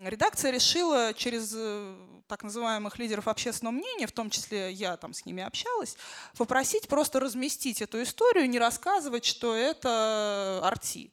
[0.00, 5.24] Редакция решила через э, так называемых лидеров общественного мнения, в том числе я там с
[5.24, 5.96] ними общалась,
[6.36, 11.12] попросить просто разместить эту историю, не рассказывать, что это арти.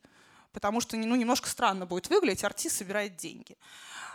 [0.52, 3.56] Потому что ну, немножко странно будет выглядеть, арти собирает деньги.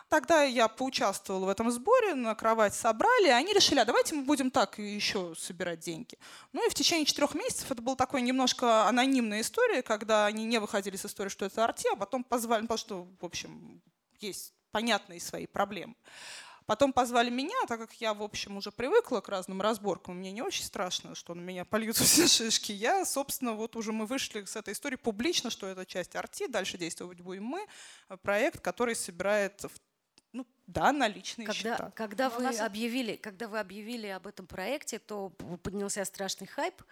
[0.08, 4.22] Тогда я поучаствовала в этом сборе, на кровать собрали, и они решили, а давайте мы
[4.22, 6.16] будем так еще собирать деньги.
[6.52, 10.58] Ну и в течение четырех месяцев это была такая немножко анонимная история, когда они не
[10.58, 13.82] выходили с истории, что это арти, а потом позвали, потому что, в общем,
[14.20, 15.94] есть понятные свои проблемы.
[16.66, 20.42] Потом позвали меня, так как я, в общем, уже привыкла к разным разборкам, мне не
[20.42, 22.72] очень страшно, что на меня польются все шишки.
[22.72, 26.76] Я, собственно, вот уже мы вышли с этой истории публично, что это часть арти, дальше
[26.76, 27.66] действовать будем мы.
[28.20, 29.64] Проект, который собирает
[30.32, 31.92] ну, да, наличные когда, счета.
[31.94, 32.60] Когда вы, нас...
[32.60, 35.30] объявили, когда вы объявили об этом проекте, то
[35.62, 36.82] поднялся страшный хайп,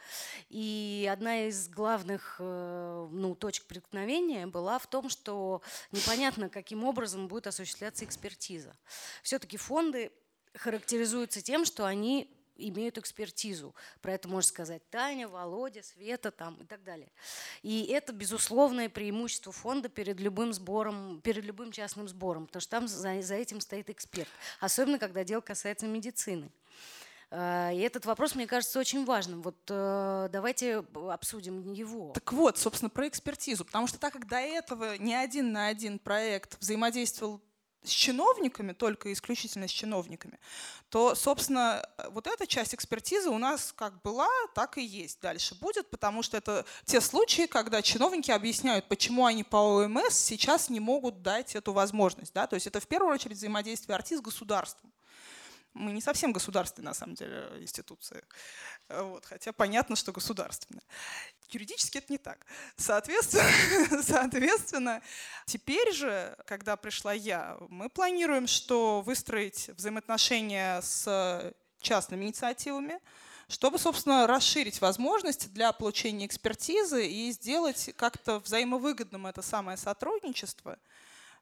[0.49, 7.29] и одна из главных э, ну, точек преткновения была в том, что непонятно, каким образом
[7.29, 8.77] будет осуществляться экспертиза.
[9.23, 10.13] Все-таки фонды
[10.55, 13.75] характеризуются тем, что они имеют экспертизу.
[14.01, 17.11] Про это можно сказать Таня, Володя, Света там, и так далее.
[17.63, 22.89] И это безусловное преимущество фонда перед любым сбором, перед любым частным сбором, потому что там
[22.89, 24.29] за, за этим стоит эксперт.
[24.61, 26.51] Особенно, когда дело касается медицины.
[27.37, 29.43] А, и этот вопрос, мне кажется, очень важным.
[29.43, 32.13] Вот э, давайте обсудим его.
[32.13, 33.65] Так вот, собственно, про экспертизу.
[33.65, 37.41] Потому что так как до этого ни один на один проект взаимодействовал
[37.85, 40.39] с чиновниками, только исключительно с чиновниками,
[40.89, 45.91] то, собственно, вот эта часть экспертизы у нас как была, так и есть дальше будет,
[45.91, 51.23] потому что это те случаи, когда чиновники объясняют, почему они по ОМС сейчас не могут
[51.23, 52.33] дать эту возможность.
[52.33, 52.47] Да?
[52.47, 54.93] То есть это в первую очередь взаимодействие артист с государством
[55.75, 58.23] мы не совсем государственная, на самом деле, институция.
[58.89, 60.83] Вот, хотя понятно, что государственная.
[61.51, 62.47] Юридически это не так.
[62.77, 65.03] Соответственно, соответственно,
[65.47, 73.01] теперь же, когда пришла я, мы планируем, что выстроить взаимоотношения с частными инициативами,
[73.49, 80.79] чтобы, собственно, расширить возможности для получения экспертизы и сделать как-то взаимовыгодным это самое сотрудничество–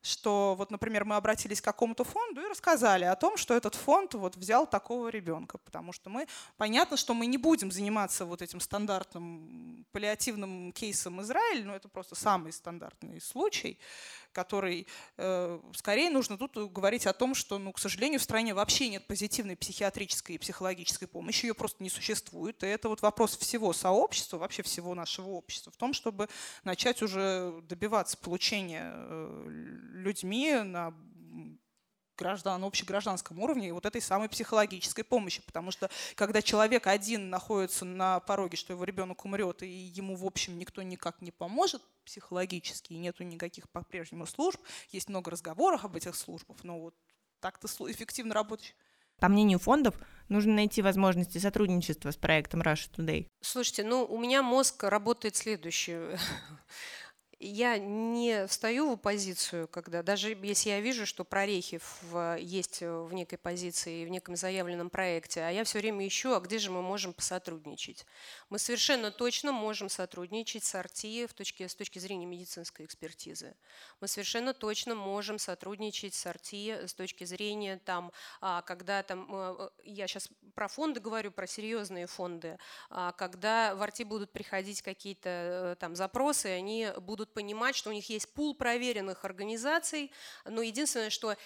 [0.03, 4.15] что вот, например, мы обратились к какому-то фонду и рассказали о том, что этот фонд
[4.15, 8.61] вот взял такого ребенка, потому что мы, понятно, что мы не будем заниматься вот этим
[8.61, 13.79] стандартным паллиативным кейсом Израиль, но это просто самый стандартный случай,
[14.33, 14.87] который
[15.19, 19.07] э, скорее нужно тут говорить о том, что, ну, к сожалению, в стране вообще нет
[19.07, 22.63] позитивной психиатрической и психологической помощи, ее просто не существует.
[22.65, 26.29] И это вот вопрос всего сообщества, вообще всего нашего общества, в том, чтобы
[26.65, 30.95] начать уже добиваться получения э, людьми на
[32.17, 35.43] граждан, общегражданском уровне вот этой самой психологической помощи.
[35.45, 40.25] Потому что когда человек один находится на пороге, что его ребенок умрет, и ему, в
[40.25, 45.97] общем, никто никак не поможет психологически, и нету никаких по-прежнему служб, есть много разговоров об
[45.97, 46.95] этих службах, но вот
[47.41, 48.75] так-то эффективно работать
[49.23, 49.95] по мнению фондов,
[50.29, 53.29] нужно найти возможности сотрудничества с проектом Russia Today.
[53.41, 56.19] Слушайте, ну у меня мозг работает следующее
[57.43, 63.13] я не встаю в оппозицию, когда даже если я вижу, что прорехи в, есть в
[63.13, 66.83] некой позиции, в неком заявленном проекте, а я все время ищу, а где же мы
[66.83, 68.07] можем посотрудничать.
[68.49, 73.57] Мы совершенно точно можем сотрудничать с РТИ в точке, с точки зрения медицинской экспертизы.
[74.01, 79.71] Мы совершенно точно можем сотрудничать с РТИ с точки зрения, там, а, когда там, э,
[79.83, 85.29] я сейчас про фонды говорю, про серьезные фонды, а, когда в РТИ будут приходить какие-то
[85.29, 90.13] э, там запросы, они будут понимать, что у них есть пул проверенных организаций,
[90.45, 91.37] но единственное, что э,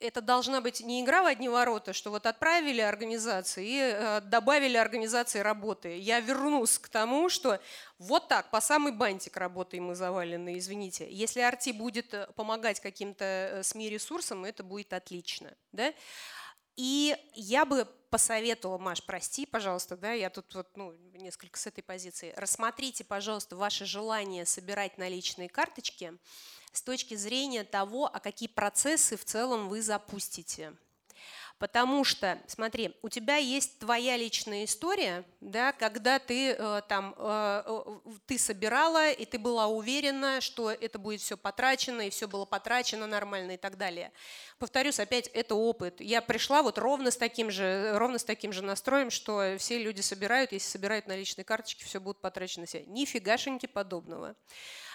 [0.00, 4.76] это должна быть не игра в одни ворота, что вот отправили организации и э, добавили
[4.76, 5.98] организации работы.
[5.98, 7.60] Я вернусь к тому, что
[7.98, 11.06] вот так, по самый бантик работаем мы завалены, извините.
[11.10, 15.54] Если Арти будет э, помогать каким-то СМИ-ресурсам, это будет отлично.
[15.72, 15.92] Да?
[16.76, 21.82] И я бы посоветовала, Маш, прости, пожалуйста, да, я тут вот, ну, несколько с этой
[21.82, 22.32] позиции.
[22.36, 26.16] Рассмотрите, пожалуйста, ваше желание собирать наличные карточки
[26.72, 30.74] с точки зрения того, а какие процессы в целом вы запустите.
[31.58, 37.62] Потому что, смотри, у тебя есть твоя личная история, да, когда ты э, там э,
[37.64, 42.44] э, ты собирала и ты была уверена, что это будет все потрачено и все было
[42.44, 44.12] потрачено нормально и так далее.
[44.58, 46.00] Повторюсь, опять это опыт.
[46.00, 50.00] Я пришла вот ровно с таким же ровно с таким же настроем, что все люди
[50.00, 52.84] собирают, если собирают наличные карточки, все будут потрачено все.
[52.86, 54.34] Нифигашеньки подобного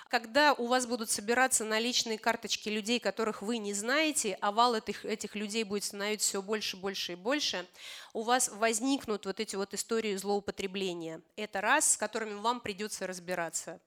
[0.10, 5.06] когда у вас будут собираться наличные карточки людей, которых вы не знаете, а вал этих,
[5.06, 7.66] этих людей будет становиться все больше, больше и больше,
[8.14, 11.22] у вас возникнут вот эти вот истории злоупотребления.
[11.36, 13.80] Это раз, с которыми вам придется разбираться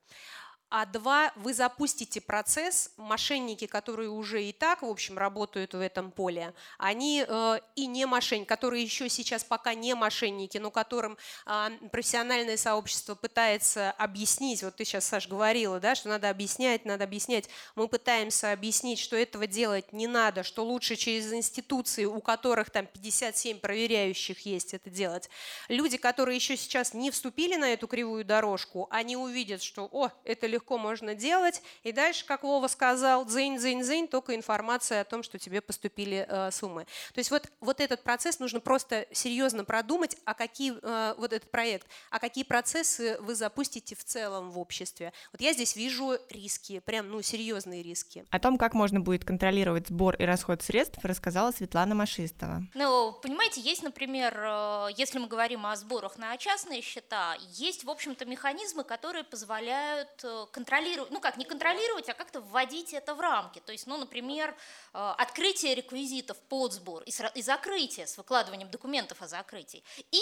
[0.75, 6.11] а два, вы запустите процесс, мошенники, которые уже и так, в общем, работают в этом
[6.11, 11.69] поле, они э, и не мошенники, которые еще сейчас пока не мошенники, но которым э,
[11.91, 17.51] профессиональное сообщество пытается объяснить, вот ты сейчас, Саш, говорила, да, что надо объяснять, надо объяснять,
[17.75, 22.87] мы пытаемся объяснить, что этого делать не надо, что лучше через институции, у которых там
[22.87, 25.29] 57 проверяющих есть это делать.
[25.69, 30.47] Люди, которые еще сейчас не вступили на эту кривую дорожку, они увидят, что, о, это
[30.47, 31.61] легко, легко можно делать.
[31.83, 36.85] И дальше, как Вова сказал, дзынь-дзынь-дзынь, только информация о том, что тебе поступили э, суммы.
[37.13, 41.51] То есть вот, вот этот процесс нужно просто серьезно продумать, а какие, э, вот этот
[41.51, 45.13] проект, а какие процессы вы запустите в целом в обществе.
[45.33, 48.25] Вот я здесь вижу риски, прям ну, серьезные риски.
[48.31, 52.63] О том, как можно будет контролировать сбор и расход средств, рассказала Светлана Машистова.
[52.75, 57.91] Ну, понимаете, есть, например, э, если мы говорим о сборах на частные счета, есть, в
[57.91, 63.21] общем-то, механизмы, которые позволяют э, контролировать, ну как, не контролировать, а как-то вводить это в
[63.21, 63.61] рамки.
[63.61, 64.55] То есть, ну, например,
[64.95, 69.83] э, открытие реквизитов под сбор и закрытие с выкладыванием документов о закрытии.
[70.11, 70.21] И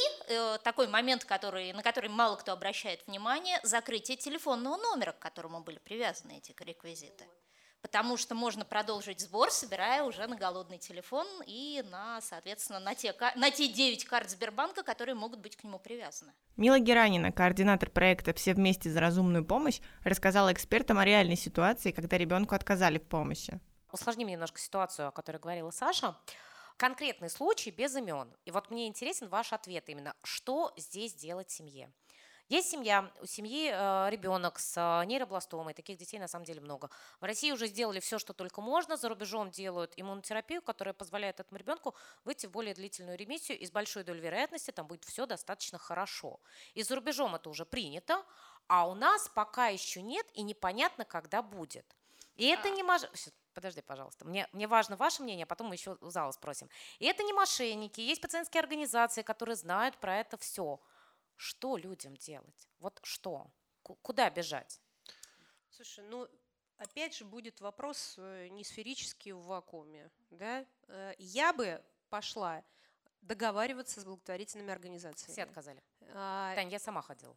[0.62, 5.78] такой момент, который, на который мало кто обращает внимание, закрытие телефонного номера, к которому были
[5.78, 7.26] привязаны эти реквизиты
[7.82, 13.14] потому что можно продолжить сбор, собирая уже на голодный телефон и на, соответственно, на те,
[13.36, 16.32] на те 9 карт Сбербанка, которые могут быть к нему привязаны.
[16.56, 22.18] Мила Геранина, координатор проекта «Все вместе за разумную помощь», рассказала экспертам о реальной ситуации, когда
[22.18, 23.60] ребенку отказали в помощи.
[23.92, 26.16] Усложним немножко ситуацию, о которой говорила Саша.
[26.76, 28.34] Конкретный случай без имен.
[28.44, 31.92] И вот мне интересен ваш ответ именно, что здесь делать семье.
[32.50, 36.90] Есть семья, у семьи э, ребенок с э, нейробластомой, таких детей на самом деле много.
[37.20, 41.60] В России уже сделали все, что только можно, за рубежом делают иммунотерапию, которая позволяет этому
[41.60, 45.78] ребенку выйти в более длительную ремиссию, и с большой долей вероятности там будет все достаточно
[45.78, 46.40] хорошо.
[46.74, 48.20] И за рубежом это уже принято,
[48.66, 51.86] а у нас пока еще нет и непонятно, когда будет.
[52.34, 52.70] И это а.
[52.72, 53.02] не мож...
[53.54, 54.24] Подожди, пожалуйста.
[54.24, 56.68] Мне, мне важно ваше мнение, а потом мы еще у зала спросим.
[56.98, 60.80] И это не мошенники, есть пациентские организации, которые знают про это все.
[61.40, 62.68] Что людям делать?
[62.80, 63.50] Вот что?
[63.82, 64.78] Куда бежать?
[65.70, 66.28] Слушай, ну
[66.76, 70.10] опять же будет вопрос э, не сферический в вакууме.
[70.28, 70.66] Да?
[70.88, 72.62] Э, я бы пошла
[73.22, 75.32] договариваться с благотворительными организациями.
[75.32, 75.82] Все отказали.
[76.12, 77.34] А, Тань, я сама ходила.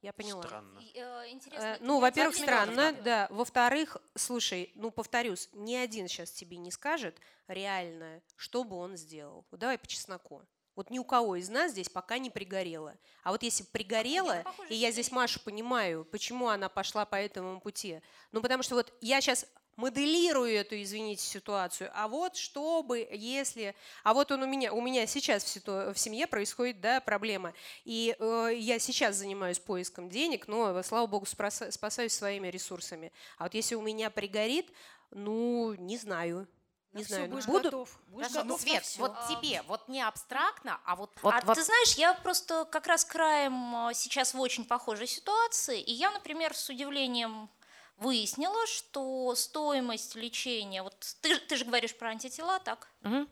[0.00, 0.42] Я поняла.
[0.42, 0.80] Странно.
[0.94, 3.28] Э, интересно, ну, во-первых, странно, да.
[3.28, 9.44] Во-вторых, слушай, ну, повторюсь, ни один сейчас тебе не скажет реально, что бы он сделал.
[9.50, 10.42] Вот давай по чесноку.
[10.74, 12.94] Вот ни у кого из нас здесь пока не пригорело.
[13.22, 18.00] А вот если пригорело, и я здесь Машу понимаю, почему она пошла по этому пути.
[18.32, 21.90] Ну, потому что вот я сейчас моделирую эту, извините, ситуацию.
[21.94, 23.74] А вот чтобы, если...
[24.02, 27.52] А вот он у меня, у меня сейчас в, ситу, в семье происходит да, проблема.
[27.84, 33.12] И э, я сейчас занимаюсь поиском денег, но, слава богу, спасаюсь своими ресурсами.
[33.38, 34.70] А вот если у меня пригорит,
[35.10, 36.46] ну, не знаю.
[36.92, 37.64] Не знаю, будешь буду...
[37.64, 37.98] готов.
[38.08, 41.10] Будешь Хорошо, готов Свет, вот тебе, вот не абстрактно, а вот...
[41.22, 41.54] вот, а вот...
[41.54, 46.10] ты знаешь, я просто как раз краем а, сейчас в очень похожей ситуации, и я,
[46.10, 47.48] например, с удивлением
[47.96, 52.88] выяснила, что стоимость лечения, вот ты, ты же говоришь про антитела, так?
[53.04, 53.26] Угу.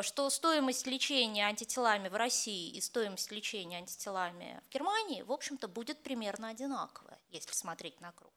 [0.00, 6.02] Что стоимость лечения антителами в России и стоимость лечения антителами в Германии, в общем-то, будет
[6.02, 8.32] примерно одинаковая, если смотреть на круг.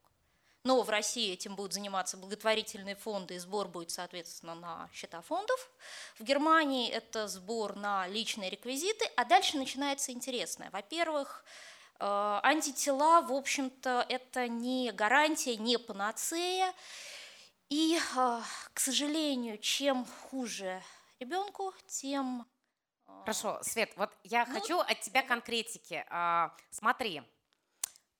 [0.65, 5.69] Но в России этим будут заниматься благотворительные фонды, и сбор будет, соответственно, на счета фондов.
[6.17, 10.71] В Германии это сбор на личные реквизиты, а дальше начинается интересное.
[10.71, 11.45] Во-первых,
[11.99, 16.73] э, антитела, в общем-то, это не гарантия, не панацея.
[17.69, 18.41] И, э,
[18.73, 20.81] к сожалению, чем хуже
[21.19, 22.47] ребенку, тем...
[23.05, 26.03] Э, Хорошо, Свет, вот я ну, хочу от тебя конкретики.
[26.09, 27.21] А, смотри,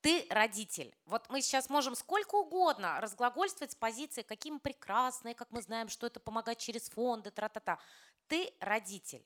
[0.06, 0.96] ты родитель.
[1.08, 5.90] Вот мы сейчас можем сколько угодно разглагольствовать с позиции, какие мы прекрасные, как мы знаем,
[5.90, 7.80] что это помогать через фонды, тра-та-та.
[8.28, 9.26] Ты родитель.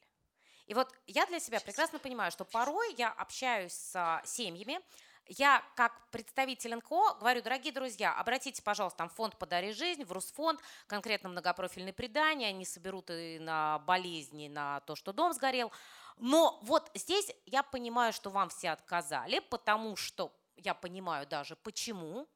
[0.68, 4.80] И вот я для себя прекрасно понимаю, что порой я общаюсь с семьями,
[5.26, 10.62] я как представитель НКО говорю, дорогие друзья, обратите, пожалуйста, там фонд «Подари жизнь», в Русфонд,
[10.88, 15.74] конкретно многопрофильные предания, они соберут и на болезни, на то, что дом сгорел.
[16.16, 20.32] Но вот здесь я понимаю, что вам все отказали, потому что
[20.64, 22.28] я понимаю даже почему,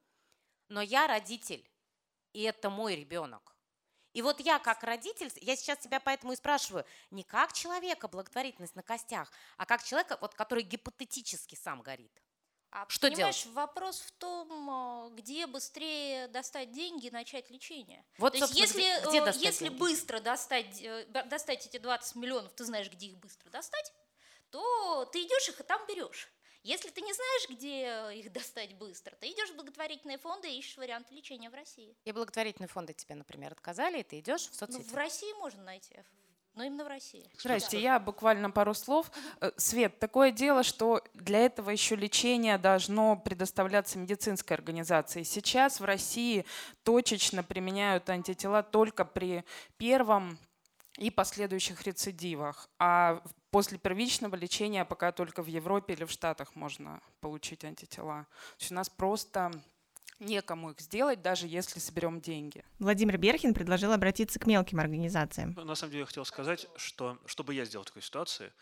[0.68, 1.68] но я родитель,
[2.32, 3.54] и это мой ребенок.
[4.12, 8.76] И вот я как родитель, я сейчас тебя поэтому и спрашиваю, не как человека благотворительность
[8.76, 12.12] на костях, а как человека, вот, который гипотетически сам горит.
[12.70, 13.56] А, что понимаешь, делать?
[13.56, 18.04] вопрос в том, а, где быстрее достать деньги и начать лечение.
[18.18, 22.64] Вот, То есть, если, где, где если быстро достать, э, достать эти 20 миллионов, ты
[22.64, 23.92] знаешь, где их быстро достать,
[24.50, 26.28] то ты идешь их и там берешь.
[26.64, 30.78] Если ты не знаешь, где их достать быстро, ты идешь в благотворительные фонды и ищешь
[30.78, 31.94] варианты лечения в России.
[32.06, 34.82] И благотворительные фонды тебе, например, отказали, и ты идешь в соцсети?
[34.86, 35.94] Ну, в России можно найти,
[36.54, 37.28] но именно в России.
[37.38, 39.10] Здрасте, я буквально пару слов.
[39.42, 45.24] Э, Свет, такое дело, что для этого еще лечение должно предоставляться медицинской организацией.
[45.24, 46.46] Сейчас в России
[46.82, 49.44] точечно применяют антитела только при
[49.76, 50.38] первом
[50.96, 52.70] и последующих рецидивах.
[52.78, 53.22] А
[53.54, 58.26] после первичного лечения пока только в Европе или в Штатах можно получить антитела.
[58.56, 59.52] То есть у нас просто
[60.18, 62.64] некому их сделать, даже если соберем деньги.
[62.80, 65.52] Владимир Берхин предложил обратиться к мелким организациям.
[65.52, 68.52] На самом деле я хотел сказать, что что бы я сделал в такой ситуации,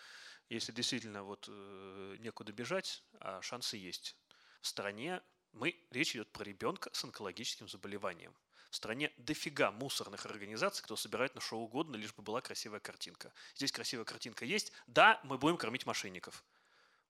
[0.51, 4.15] если действительно вот э, некуда бежать, а шансы есть.
[4.61, 5.23] В стране
[5.53, 8.35] мы, речь идет про ребенка с онкологическим заболеванием.
[8.73, 13.31] В стране дофига мусорных организаций, кто собирает на что угодно, лишь бы была красивая картинка.
[13.55, 14.73] Здесь красивая картинка есть.
[14.87, 16.43] Да, мы будем кормить мошенников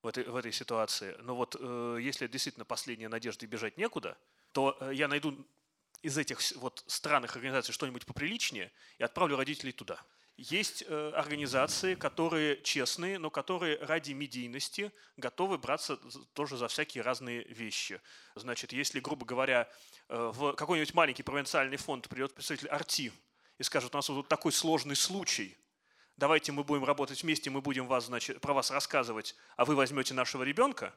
[0.02, 1.16] в этой, в этой ситуации.
[1.20, 4.18] Но вот э, если действительно последняя надежда и бежать некуда,
[4.50, 5.46] то э, я найду
[6.02, 10.04] из этих вот странных организаций что-нибудь поприличнее и отправлю родителей туда.
[10.36, 15.98] Есть э, организации, которые честные, но которые ради медийности готовы браться
[16.32, 18.00] тоже за всякие разные вещи.
[18.34, 19.68] Значит, если, грубо говоря,
[20.08, 23.12] э, в какой-нибудь маленький провинциальный фонд придет представитель Арти
[23.58, 25.56] и скажет, у нас вот такой сложный случай,
[26.16, 30.14] давайте мы будем работать вместе, мы будем вас, значит, про вас рассказывать, а вы возьмете
[30.14, 30.94] нашего ребенка,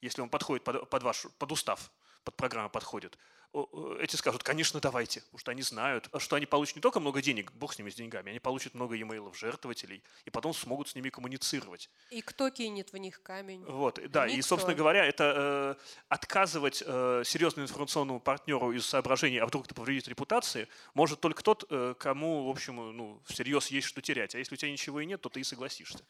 [0.00, 1.90] если он подходит под, под, ваш, под устав,
[2.22, 3.18] под программу подходит,
[4.00, 7.52] эти скажут, конечно, давайте, потому что они знают, что они получат не только много денег,
[7.52, 11.08] бог с ними с деньгами, они получат много e-mail жертвователей, и потом смогут с ними
[11.08, 11.88] коммуницировать.
[12.10, 13.64] И кто кинет в них камень?
[13.64, 14.38] Вот, да, Никто.
[14.38, 19.74] и, собственно говоря, это э, отказывать э, серьезному информационному партнеру из соображений, а вдруг это
[19.74, 24.34] повредит репутации, может только тот, э, кому, в общем, ну, всерьез есть что терять.
[24.34, 26.04] А если у тебя ничего и нет, то ты и согласишься.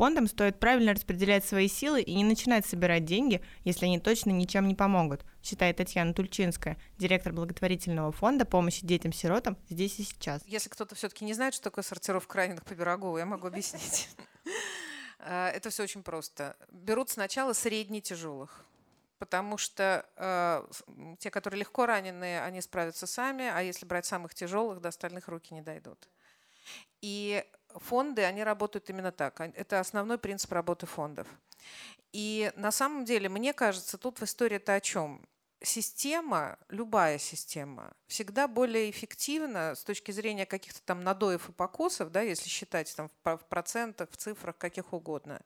[0.00, 4.66] Фондам стоит правильно распределять свои силы и не начинать собирать деньги, если они точно ничем
[4.66, 10.40] не помогут, считает Татьяна Тульчинская, директор благотворительного фонда помощи детям-сиротам здесь и сейчас.
[10.46, 14.08] Если кто-то все-таки не знает, что такое сортировка раненых по Пирогову, я могу объяснить.
[15.18, 16.56] Э, это все очень просто.
[16.70, 18.64] Берут сначала средне тяжелых
[19.18, 20.66] потому что э,
[21.18, 25.52] те, которые легко раненые, они справятся сами, а если брать самых тяжелых, до остальных руки
[25.52, 26.08] не дойдут.
[27.02, 27.44] И
[27.76, 29.40] фонды, они работают именно так.
[29.40, 31.26] Это основной принцип работы фондов.
[32.12, 35.26] И на самом деле, мне кажется, тут в истории-то о чем?
[35.62, 42.22] Система, любая система, всегда более эффективна с точки зрения каких-то там надоев и покосов, да,
[42.22, 45.40] если считать там в процентах, в цифрах, каких угодно,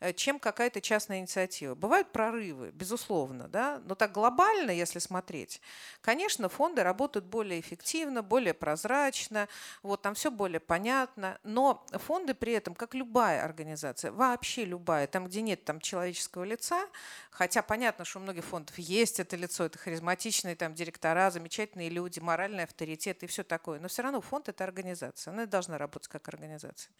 [0.00, 1.74] Э, чем какая-то частная инициатива.
[1.74, 5.60] Бывают прорывы, безусловно, да, но так глобально, если смотреть,
[6.02, 9.48] конечно, фонды работают более эффективно, более прозрачно,
[9.82, 15.26] вот там все более понятно, но фонды при этом, как любая организация, вообще любая, там,
[15.26, 16.86] где нет там человеческого лица,
[17.30, 21.97] хотя понятно, что у многих фондов есть это лицо, это харизматичные там директора, замечательные люди,
[22.20, 26.28] моральный авторитет и все такое, но все равно фонд это организация, она должна работать как
[26.28, 26.92] организация.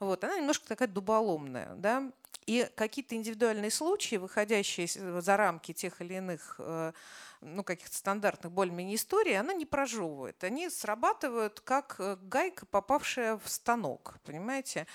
[0.00, 2.10] Вот, она немножко такая дуболомная, да,
[2.46, 4.88] и какие-то индивидуальные случаи, выходящие
[5.20, 6.92] за рамки тех или иных э,
[7.40, 10.42] ну, каких-то стандартных более-менее историй, она не прожевывает.
[10.42, 14.86] Они срабатывают как э, гайка, попавшая в станок, понимаете?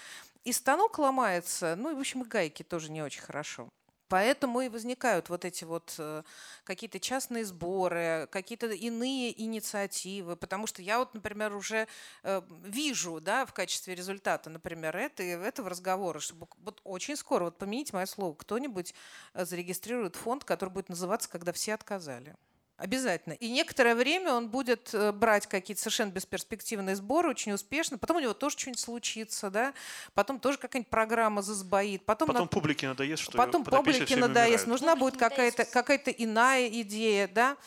[0.44, 3.70] И станок ломается, ну и, в общем, и гайки тоже не очень хорошо.
[4.10, 6.24] Поэтому и возникают вот эти вот э,
[6.64, 11.88] какие-то частные сборы, какие-то иные инициативы, потому что я вот, например, уже
[12.24, 17.58] э, вижу, да, в качестве результата, например, это, этого разговора, что вот очень скоро, вот
[17.58, 18.94] помяните мое слово, кто-нибудь
[19.34, 22.36] э, зарегистрирует фонд, который будет называться «Когда все отказали».
[22.78, 23.34] Обязательно.
[23.34, 27.98] И некоторое время он будет э, брать какие-то совершенно бесперспективные сборы, очень успешно.
[27.98, 29.74] Потом у него тоже что-нибудь случится, да.
[30.14, 32.06] Потом тоже какая-нибудь программа засбоит.
[32.06, 32.48] Потом, потом на...
[32.48, 34.68] публике надоест, что Потом публике надоест.
[34.68, 37.58] Нужна будет какая-то какая иная идея, да.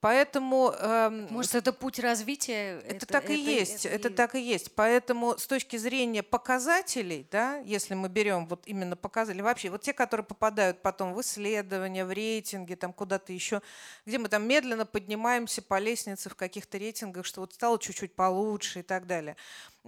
[0.00, 0.72] Поэтому...
[0.78, 2.78] Эм, Может, это путь развития?
[2.78, 3.86] Это, это так это, и есть.
[3.86, 4.72] Это, это так и есть.
[4.76, 9.92] Поэтому с точки зрения показателей, да, если мы берем вот именно показатели, вообще вот те,
[9.92, 13.62] которые попадают потом в исследования, в рейтинги, там куда-то еще,
[14.06, 18.80] где мы там медленно поднимаемся по лестнице в каких-то рейтингах, что вот стало чуть-чуть получше
[18.80, 19.36] и так далее.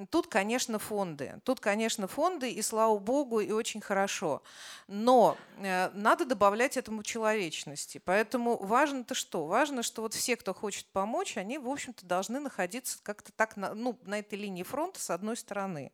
[0.09, 1.38] Тут, конечно, фонды.
[1.45, 4.43] Тут, конечно, фонды, и слава богу, и очень хорошо.
[4.88, 8.01] Но э, надо добавлять этому человечности.
[8.03, 9.45] Поэтому важно-то что?
[9.45, 13.74] Важно, что вот все, кто хочет помочь, они, в общем-то, должны находиться как-то так на,
[13.74, 15.93] ну, на этой линии фронта с одной стороны.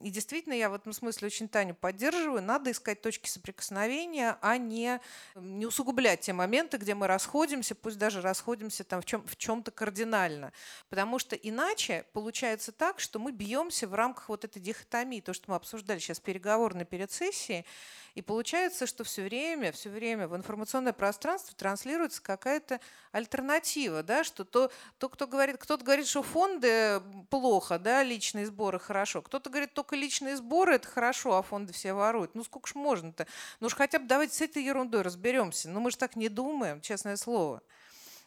[0.00, 2.42] И действительно, я в этом смысле очень Таню поддерживаю.
[2.42, 5.00] Надо искать точки соприкосновения, а не,
[5.34, 9.70] не усугублять те моменты, где мы расходимся, пусть даже расходимся там в, чем, в чем-то
[9.70, 10.54] кардинально.
[10.88, 15.50] Потому что иначе получается так, что мы бьемся в рамках вот этой дихотомии, то, что
[15.50, 17.66] мы обсуждали сейчас переговорной перед сессией,
[18.14, 22.80] и получается, что все время, все время в информационное пространство транслируется какая-то
[23.10, 28.78] альтернатива, да, что то, то кто говорит, кто-то говорит, что фонды плохо, да, личные сборы
[28.78, 32.34] хорошо, кто-то говорит, только личные сборы это хорошо, а фонды все воруют.
[32.34, 33.26] Ну сколько ж можно-то?
[33.58, 35.68] Ну уж хотя бы давайте с этой ерундой разберемся.
[35.68, 37.62] Ну мы же так не думаем, честное слово.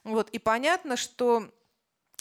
[0.04, 1.52] Вот, и понятно, что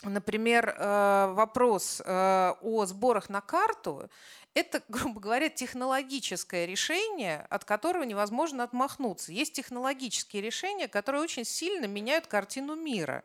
[0.03, 4.09] например, э, вопрос э, о сборах на карту,
[4.55, 9.33] это, грубо говоря, технологическое решение, от которого невозможно отмахнуться.
[9.33, 13.25] Есть технологические решения, которые очень сильно меняют картину мира.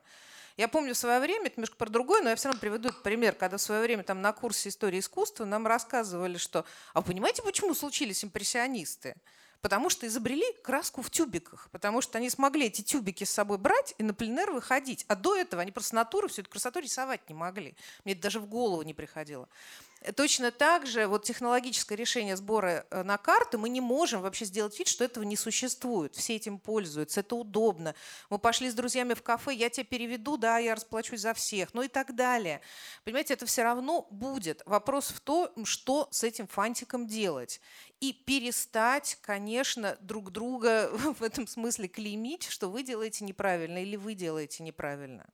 [0.57, 3.33] Я помню в свое время, это немножко про другое, но я все равно приведу пример,
[3.33, 7.41] когда в свое время там на курсе истории искусства нам рассказывали, что, а вы понимаете,
[7.41, 9.15] почему случились импрессионисты?
[9.61, 13.93] Потому что изобрели краску в тюбиках, потому что они смогли эти тюбики с собой брать
[13.97, 15.05] и на пленер выходить.
[15.07, 17.75] А до этого они просто натуры всю эту красоту рисовать не могли.
[18.03, 19.47] Мне это даже в голову не приходило.
[20.15, 24.77] Точно так же вот технологическое решение сбора э, на карты мы не можем вообще сделать
[24.79, 26.15] вид, что этого не существует.
[26.15, 27.93] Все этим пользуются, это удобно.
[28.31, 31.83] Мы пошли с друзьями в кафе, я тебя переведу, да, я расплачусь за всех, ну
[31.83, 32.61] и так далее.
[33.03, 34.63] Понимаете, это все равно будет.
[34.65, 37.61] Вопрос в том, что с этим фантиком делать.
[37.99, 40.89] И перестать, конечно, друг друга
[41.19, 45.27] в этом смысле клеймить, что вы делаете неправильно или вы делаете неправильно.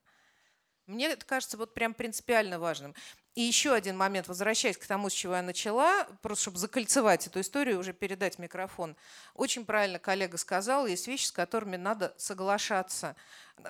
[0.88, 2.96] Мне это кажется вот прям принципиально важным.
[3.36, 7.42] И еще один момент, возвращаясь к тому, с чего я начала, просто чтобы закольцевать эту
[7.42, 8.96] историю, уже передать микрофон.
[9.36, 13.16] Очень правильно коллега сказал, есть вещи, с которыми надо соглашаться.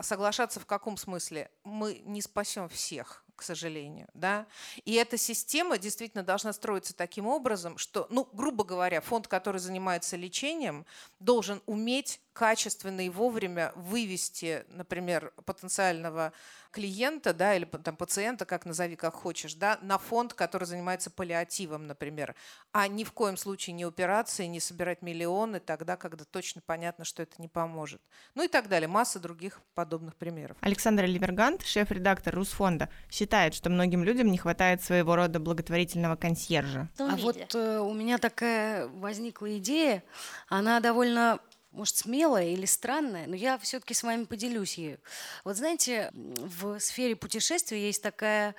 [0.01, 1.51] Соглашаться в каком смысле?
[1.65, 4.07] Мы не спасем всех к сожалению.
[4.13, 4.47] Да?
[4.83, 10.17] И эта система действительно должна строиться таким образом, что, ну, грубо говоря, фонд, который занимается
[10.17, 10.85] лечением,
[11.19, 16.33] должен уметь качественно и вовремя вывести, например, потенциального
[16.69, 21.87] клиента, да, или там пациента, как назови, как хочешь, да, на фонд, который занимается паллиативом,
[21.87, 22.35] например,
[22.71, 27.23] а ни в коем случае не операции, не собирать миллионы тогда, когда точно понятно, что
[27.23, 28.01] это не поможет.
[28.35, 28.87] Ну и так далее.
[28.87, 30.57] Масса других подобных примеров.
[30.61, 36.87] Александр Ливергант, шеф-редактор Русфонда, считает, что многим людям не хватает своего рода благотворительного консьержа.
[36.99, 40.03] А вот э, у меня такая возникла идея,
[40.49, 41.39] она довольно
[41.77, 44.99] может, смелая или странная, но я все-таки с вами поделюсь ею.
[45.43, 48.55] Вот знаете, в сфере путешествий есть такая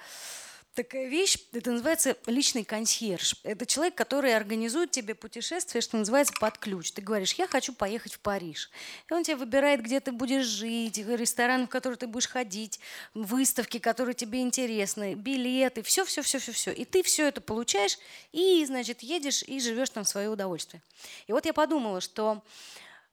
[0.78, 3.34] такая вещь, это называется личный консьерж.
[3.42, 6.92] Это человек, который организует тебе путешествие, что называется, под ключ.
[6.92, 8.70] Ты говоришь, я хочу поехать в Париж.
[9.10, 12.78] И он тебе выбирает, где ты будешь жить, ресторан, в который ты будешь ходить,
[13.12, 16.70] выставки, которые тебе интересны, билеты, все-все-все-все-все.
[16.70, 17.98] И ты все это получаешь
[18.30, 20.80] и, значит, едешь и живешь там в свое удовольствие.
[21.26, 22.44] И вот я подумала, что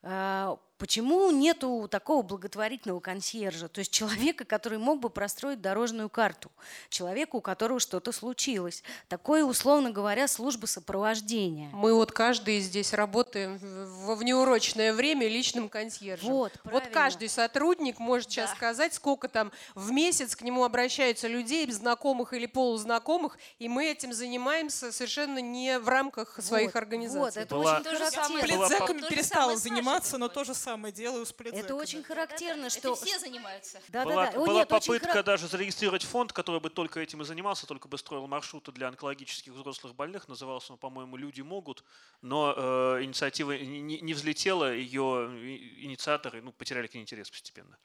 [0.06, 6.52] а, почему нету такого благотворительного консьержа, то есть человека, который мог бы простроить дорожную карту,
[6.90, 11.70] человека, у которого что-то случилось, такое, условно говоря, служба сопровождения.
[11.72, 13.58] Мы вот каждый здесь работаем
[14.06, 16.30] во внеурочное время личным консьержем.
[16.30, 18.56] Вот, вот каждый сотрудник может сейчас да.
[18.56, 24.14] сказать, сколько там в месяц к нему обращаются людей, знакомых или полузнакомых, и мы этим
[24.14, 27.20] занимаемся совершенно не в рамках своих вот, организаций.
[27.20, 28.44] Вот, это была, очень то же самое.
[28.44, 31.66] Пледзеками перестала заниматься, но тоже самое делаю с пледзеками.
[31.66, 32.94] Это очень характерно, что...
[32.94, 33.82] Это все занимаются.
[33.90, 34.38] Да, была, да, да.
[34.38, 35.24] О, была нет, попытка хар...
[35.24, 39.54] даже зарегистрировать фонд, который бы только этим и занимался, только бы строил маршруты для онкологических
[39.54, 40.28] взрослых больных.
[40.28, 41.84] Назывался он, по-моему, «Люди могут».
[42.22, 45.30] Но э, инициатива не, не взлетела, ее
[45.84, 47.78] инициаторы ну, потеряли к ней интерес постепенно.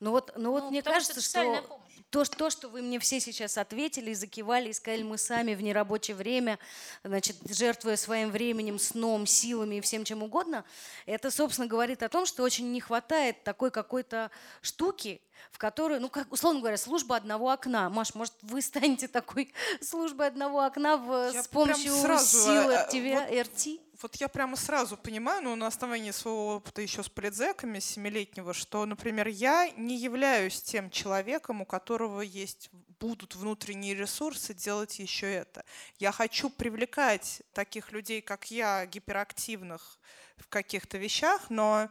[0.00, 1.64] Ну вот, ну вот ну, мне кажется, что
[2.10, 6.16] то, то, что вы мне все сейчас ответили, закивали и сказали, мы сами в нерабочее
[6.16, 6.58] время,
[7.02, 10.64] значит, жертвуя своим временем, сном, силами и всем чем угодно,
[11.04, 14.30] это, собственно, говорит о том, что очень не хватает такой какой-то
[14.62, 17.88] штуки, в которую, ну, как, условно говоря, служба одного окна.
[17.90, 23.16] Маш, может, вы станете такой службой одного окна в, с помощью сразу, сил RT?
[23.16, 23.80] А, вот, RT?
[24.00, 28.86] Вот я прямо сразу понимаю, ну, на основании своего опыта еще с предзеками семилетнего, что,
[28.86, 32.70] например, я не являюсь тем человеком, у которого есть
[33.00, 35.64] будут внутренние ресурсы делать еще это.
[35.98, 39.98] Я хочу привлекать таких людей, как я, гиперактивных
[40.36, 41.88] в каких-то вещах, но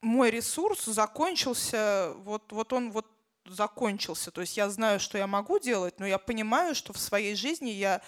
[0.00, 3.06] мой ресурс закончился, вот, вот он вот
[3.46, 4.30] закончился.
[4.30, 7.70] То есть я знаю, что я могу делать, но я понимаю, что в своей жизни
[7.70, 8.02] я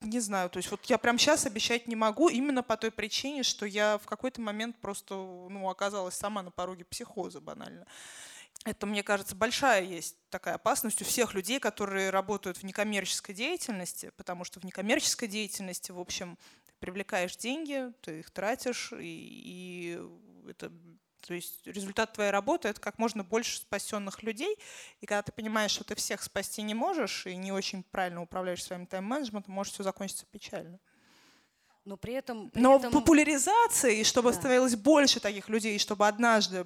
[0.00, 3.42] не знаю, то есть вот я прям сейчас обещать не могу, именно по той причине,
[3.42, 7.86] что я в какой-то момент просто ну, оказалась сама на пороге психоза банально.
[8.64, 14.12] Это, мне кажется, большая есть такая опасность у всех людей, которые работают в некоммерческой деятельности,
[14.16, 20.00] потому что в некоммерческой деятельности, в общем, ты привлекаешь деньги, ты их тратишь, и, и
[20.48, 20.72] это
[21.26, 24.58] то есть результат твоей работы— это как можно больше спасенных людей.
[25.00, 28.62] И когда ты понимаешь, что ты всех спасти не можешь и не очень правильно управляешь
[28.62, 30.78] своим тайм-менеджментом, может все закончиться печально.
[31.84, 32.50] Но при этом...
[32.50, 32.92] При Но этом...
[32.92, 34.38] популяризация, и чтобы да.
[34.38, 36.64] становилось больше таких людей, и чтобы однажды,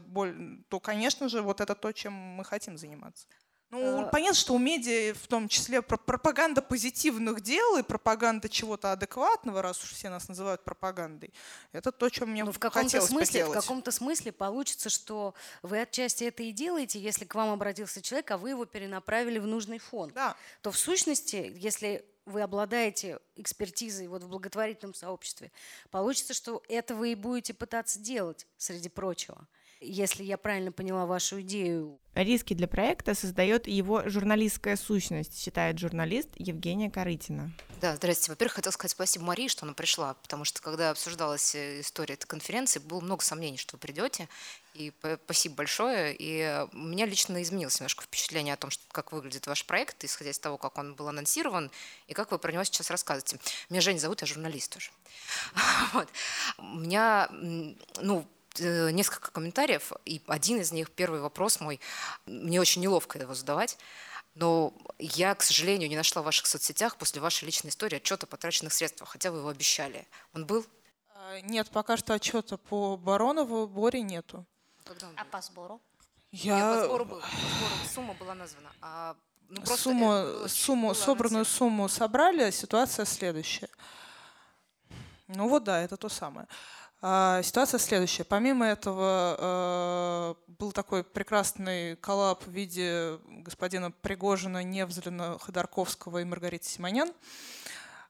[0.68, 3.26] то, конечно же, вот это то, чем мы хотим заниматься.
[3.76, 8.48] Ну, Э, понятно, что у медиа в том числе про- пропаганда позитивных дел и пропаганда
[8.48, 11.32] чего-то адекватного, раз уж все нас называют пропагандой.
[11.72, 13.60] Это то, чем мне Ну, в каком-то хотелось смысле, в делать.
[13.60, 18.38] каком-то смысле получится, что вы отчасти это и делаете, если к вам обратился человек, а
[18.38, 20.12] вы его перенаправили в нужный фонд.
[20.14, 20.36] Да.
[20.62, 25.52] То в сущности, если вы обладаете экспертизой вот в благотворительном сообществе,
[25.90, 29.46] получится, что это вы и будете пытаться делать, среди прочего.
[29.80, 36.30] Если я правильно поняла вашу идею, Риски для проекта создает его журналистская сущность, считает журналист
[36.36, 37.52] Евгения Корытина.
[37.82, 38.30] Да, здрасте.
[38.30, 42.26] Во-первых, хотел сказать спасибо Марии, что она пришла, потому что когда обсуждалась э, история этой
[42.26, 44.30] конференции, было много сомнений, что вы придете.
[44.72, 46.14] И спасибо большое.
[46.16, 50.02] И э, у меня лично изменилось немножко впечатление о том, что, как выглядит ваш проект,
[50.02, 51.70] исходя из того, как он был анонсирован,
[52.06, 53.38] и как вы про него сейчас рассказываете.
[53.68, 54.90] Меня Женя зовут, я журналист тоже.
[55.92, 56.08] Вот.
[56.56, 57.28] У меня,
[58.00, 58.26] ну,
[58.60, 61.80] несколько комментариев, и один из них, первый вопрос мой,
[62.26, 63.78] мне очень неловко его задавать,
[64.34, 68.28] но я, к сожалению, не нашла в ваших соцсетях после вашей личной истории отчета о
[68.28, 70.06] потраченных средствах, хотя вы его обещали.
[70.34, 70.66] Он был?
[71.14, 74.44] А, Нет, пока что отчета по Баронову Боре нету.
[75.16, 75.80] А по сбору?
[76.32, 76.58] Я...
[76.58, 77.20] Я по сбору был.
[77.20, 78.70] По сбору сумма была названа.
[78.82, 79.16] А,
[79.48, 83.70] ну, сумму, сумму, собранную сумму собрали, а ситуация следующая.
[85.28, 86.46] Ну вот да, это то самое.
[87.02, 88.24] А, Ситуация следующая.
[88.24, 96.66] Помимо этого э, был такой прекрасный коллаб в виде господина Пригожина, Невзлина, Ходорковского и Маргариты
[96.66, 97.12] Симонян.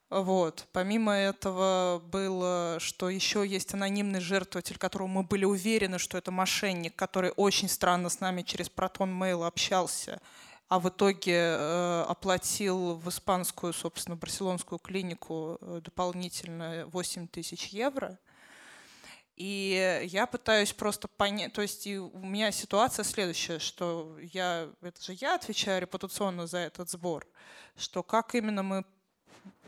[0.09, 0.65] Вот.
[0.71, 6.95] Помимо этого было, что еще есть анонимный жертвователь, которого мы были уверены, что это мошенник,
[6.95, 10.21] который очень странно с нами через Протон Mail общался,
[10.69, 18.17] а в итоге э, оплатил в испанскую, собственно, барселонскую клинику э, дополнительно 8 тысяч евро.
[19.37, 24.99] И я пытаюсь просто понять, то есть и у меня ситуация следующая, что я, это
[25.03, 27.27] же я отвечаю репутационно за этот сбор,
[27.77, 28.83] что как именно мы,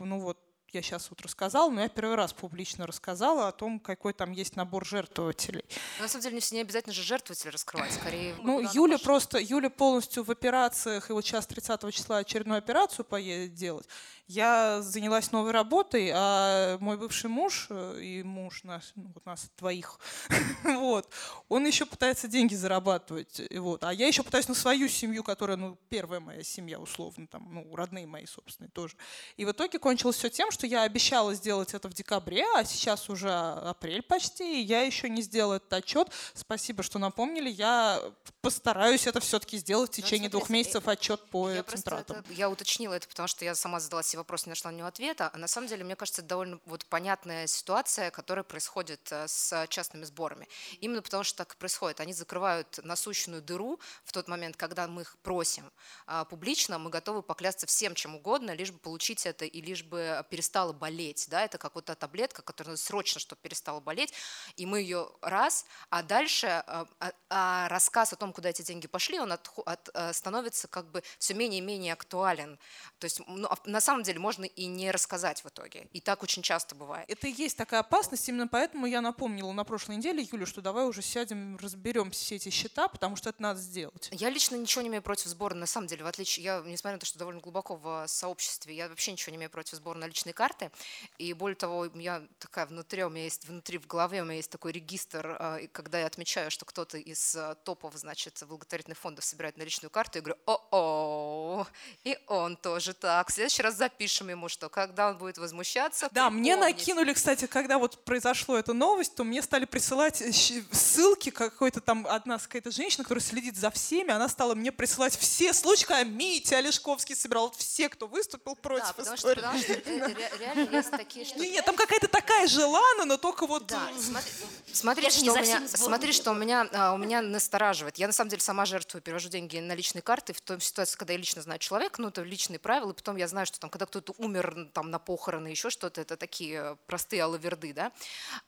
[0.00, 0.38] ну вот
[0.72, 4.56] я сейчас вот рассказала, но я первый раз публично рассказала о том, какой там есть
[4.56, 5.64] набор жертвователей.
[5.98, 8.34] Но на самом деле не, не обязательно же жертвователя раскрывать, скорее...
[8.42, 9.04] Ну, Юля пошла.
[9.04, 13.86] просто, Юля полностью в операциях, и вот сейчас 30 числа очередную операцию поедет делать.
[14.26, 19.50] Я занялась новой работой, а мой бывший муж э, и муж наш, ну, вот нас
[19.58, 19.98] двоих,
[20.64, 21.12] вот,
[21.48, 25.76] он еще пытается деньги зарабатывать, вот, а я еще пытаюсь на свою семью, которая, ну,
[25.88, 28.94] первая моя семья, условно, там, ну, родные мои, собственные тоже.
[29.36, 33.08] И в итоге кончилось все тем, что я обещала сделать это в декабре, а сейчас
[33.08, 36.08] уже апрель почти, и я еще не сделала этот отчет.
[36.34, 37.48] Спасибо, что напомнили.
[37.50, 38.02] Я
[38.40, 42.18] постараюсь это все-таки сделать в Ну, течение двух смотрите, месяцев отчет по Я центратам.
[42.18, 44.88] это- я уточнила это, потому что я сама задала себе вопрос, не нашла на него
[44.88, 45.30] ответа.
[45.32, 49.66] А на самом деле, мне кажется, это довольно вот понятная ситуация, которая происходит э, с
[49.68, 50.48] частными сборами.
[50.80, 52.00] Именно потому что так и происходит.
[52.00, 55.70] Они закрывают насущную дыру в тот момент, когда мы их просим
[56.06, 60.16] а, публично, мы готовы поклясться всем, чем угодно, лишь бы получить это и лишь бы
[60.50, 61.26] перестала болеть.
[61.30, 61.44] Да?
[61.44, 64.12] Это как вот та таблетка, которая надо срочно, чтобы перестала болеть,
[64.56, 68.88] и мы ее раз, а дальше а, а- а рассказ о том, куда эти деньги
[68.88, 72.58] пошли, он отху- от- э, становится как бы все менее и менее актуален.
[72.98, 75.86] То есть ну, а на самом деле можно и не рассказать в итоге.
[75.92, 77.08] И так очень часто бывает.
[77.08, 80.84] Это и есть такая опасность, именно поэтому я напомнила на прошлой неделе Юлю, что давай
[80.84, 84.08] уже сядем, разберем все эти счета, потому что это надо сделать.
[84.12, 86.98] Я лично ничего не имею против сбора, на самом деле, в отличие, я, несмотря на
[87.00, 90.70] то, что довольно глубоко в сообществе, я вообще ничего не имею против сбора наличной карты.
[91.18, 94.50] И более того, я такая внутри, у меня есть внутри в голове, у меня есть
[94.50, 99.22] такой регистр, а, и когда я отмечаю, что кто-то из а, топов, значит, благотворительных фондов
[99.24, 101.66] собирает наличную карту, я говорю, о-о,
[102.04, 103.28] и он тоже так.
[103.28, 107.76] В следующий раз запишем ему, что когда он будет возмущаться, Да, мне накинули, кстати, когда
[107.78, 113.04] вот произошло эта новость, то мне стали присылать э, ссылки, какой-то там одна какая-то женщина,
[113.04, 117.56] которая следит за всеми, она стала мне присылать все случаи, когда Митя Олешковский собирал вот
[117.56, 119.42] все, кто выступил против Да, потому что, истории.
[119.42, 121.40] потому что э, ре- реально есть такие штуки.
[121.40, 123.66] Не, нет, там какая-то такая же Лана, но только вот...
[123.66, 123.88] Да,
[124.72, 127.98] смотри, что, у меня, смотри что у меня, у меня настораживает.
[127.98, 131.12] Я на самом деле сама жертвую, перевожу деньги на личные карты в той ситуации, когда
[131.12, 133.86] я лично знаю человека, ну это личные правила, и потом я знаю, что там, когда
[133.86, 137.92] кто-то умер там на похороны, еще что-то, это такие э, простые алаверды, да.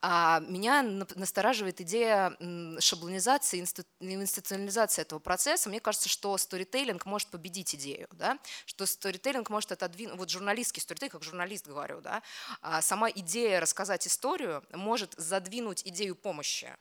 [0.00, 2.36] А меня настораживает идея
[2.80, 5.68] шаблонизации, институционализации этого процесса.
[5.68, 11.12] Мне кажется, что сторителлинг может победить идею, да, что сторителлинг может отодвинуть, вот журналистский сторителлинг,
[11.12, 12.22] как журналист говорю, да,
[12.60, 16.74] а сама идея рассказать историю может задвинуть идею помощи.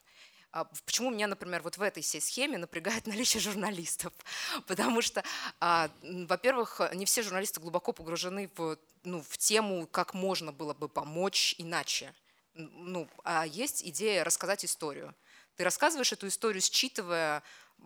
[0.51, 4.13] А Почему меня, например, вот в этой всей схеме напрягает наличие журналистов?
[4.67, 5.23] Потому что,
[5.59, 10.89] а, во-первых, не все журналисты глубоко погружены в, ну, в тему, как можно было бы
[10.89, 12.13] помочь иначе.
[12.53, 15.15] Ну, а есть идея рассказать историю.
[15.55, 17.43] Ты рассказываешь эту историю, считывая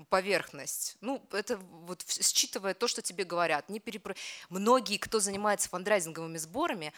[0.09, 0.97] поверхность.
[1.01, 3.69] Ну, это вот считывая то, что тебе говорят.
[3.69, 4.15] Не перепро...
[4.49, 6.93] Многие, кто занимается фандрайзинговыми сборами,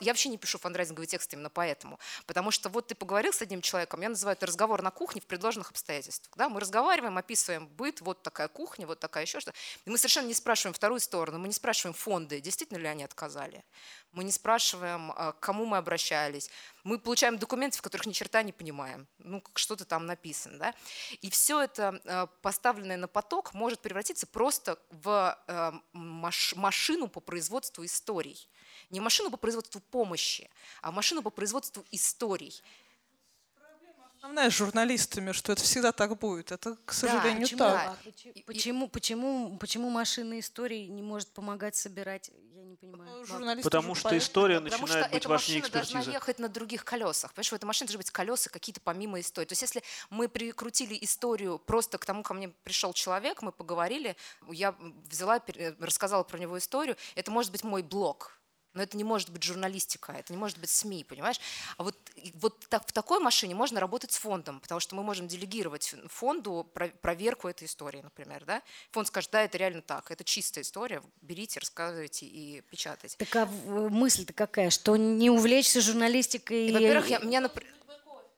[0.00, 1.98] я вообще не пишу фандрайзинговые тексты именно поэтому.
[2.26, 5.26] Потому что вот ты поговорил с одним человеком, я называю это разговор на кухне в
[5.26, 6.36] предложенных обстоятельствах.
[6.36, 6.48] Да?
[6.48, 9.52] Мы разговариваем, описываем быт, вот такая кухня, вот такая еще что.
[9.84, 13.64] И мы совершенно не спрашиваем вторую сторону, мы не спрашиваем фонды, действительно ли они отказали.
[14.12, 16.50] Мы не спрашиваем, а, к кому мы обращались.
[16.82, 19.06] Мы получаем документы, в которых ни черта не понимаем.
[19.18, 20.58] Ну, что-то там написано.
[20.58, 20.74] Да?
[21.20, 27.84] И все это а, поставленное на поток может превратиться просто в а, машину по производству
[27.84, 28.48] историй
[28.90, 30.50] не машину по производству помощи,
[30.82, 32.60] а машину по производству историй.
[34.20, 36.52] Основная с журналистами, что это всегда так будет.
[36.52, 37.88] Это, к сожалению, да, почему, так.
[37.88, 42.30] А почему, почему, почему, почему машина истории не может помогать собирать?
[42.54, 43.24] Я не понимаю.
[43.24, 45.94] Журналисты потому что история потому начинает что быть эта важнее машина экспертизы.
[45.94, 47.32] должна ехать на других колесах.
[47.32, 49.46] Понимаешь, в этой машине должны быть колеса какие-то помимо истории.
[49.46, 54.16] То есть если мы прикрутили историю просто к тому, ко мне пришел человек, мы поговорили,
[54.50, 54.74] я
[55.08, 55.42] взяла,
[55.78, 58.39] рассказала про него историю, это может быть мой блог
[58.74, 61.40] но это не может быть журналистика, это не может быть СМИ, понимаешь?
[61.76, 61.96] А вот,
[62.34, 66.70] вот так, в такой машине можно работать с фондом, потому что мы можем делегировать фонду
[67.00, 68.44] проверку этой истории, например.
[68.44, 68.62] Да?
[68.92, 73.16] Фонд скажет, да, это реально так, это чистая история, берите, рассказывайте и печатайте.
[73.16, 76.72] Так а мысль-то какая, что не увлечься журналистикой?
[76.72, 77.74] Во-первых, я, меня, например,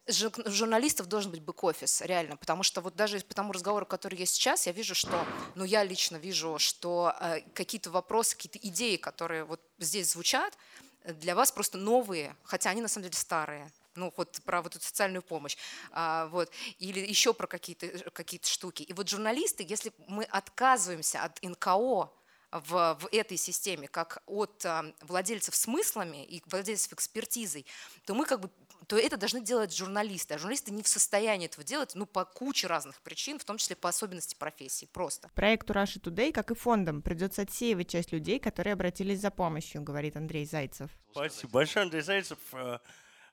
[0.07, 4.67] журналистов должен быть бэк-офис, реально, потому что вот даже по тому разговору, который есть сейчас,
[4.67, 5.25] я вижу, что,
[5.55, 10.57] ну я лично вижу, что э, какие-то вопросы, какие-то идеи, которые вот здесь звучат,
[11.05, 13.71] для вас просто новые, хотя они на самом деле старые.
[13.95, 15.57] Ну, вот про вот эту социальную помощь,
[15.91, 18.83] а, вот, или еще про какие-то какие штуки.
[18.83, 22.11] И вот журналисты, если мы отказываемся от НКО,
[22.53, 27.65] в, в этой системе, как от а, владельцев смыслами и владельцев экспертизой,
[28.05, 28.51] то мы как бы
[28.93, 30.35] то это должны делать журналисты.
[30.35, 33.75] А журналисты не в состоянии этого делать, ну, по куче разных причин, в том числе
[33.75, 35.31] по особенности профессии, просто.
[35.35, 40.15] Проекту Russia Today, как и фондам, придется отсеивать часть людей, которые обратились за помощью, говорит
[40.17, 40.91] Андрей Зайцев.
[41.11, 42.37] Спасибо большое, Андрей Зайцев.
[42.53, 42.81] Э,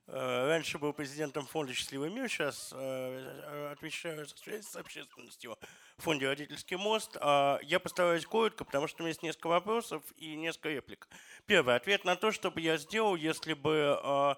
[0.07, 5.57] э, раньше был президентом фонда «Счастливый мир», сейчас э, отвечаю за связь с общественностью
[5.97, 7.17] в фонде «Родительский мост».
[7.19, 11.09] А я постараюсь коротко, потому что у меня есть несколько вопросов и несколько реплик.
[11.47, 14.37] Первый ответ на то, что бы я сделал, если бы а,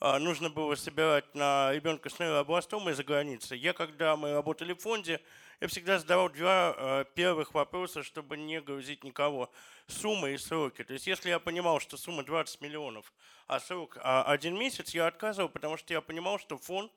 [0.00, 3.58] нужно было собирать на ребенка с нейробластомой за границей.
[3.58, 5.20] Я, когда мы работали в фонде,
[5.60, 9.50] я всегда задавал два а, первых вопроса, чтобы не грузить никого.
[9.88, 10.82] Сумма и сроки.
[10.84, 13.12] То есть если я понимал, что сумма 20 миллионов,
[13.46, 16.90] а срок а, один месяц, я отказывал, потому что я понимал, что фонд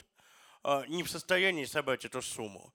[0.88, 2.74] не в состоянии собрать эту сумму.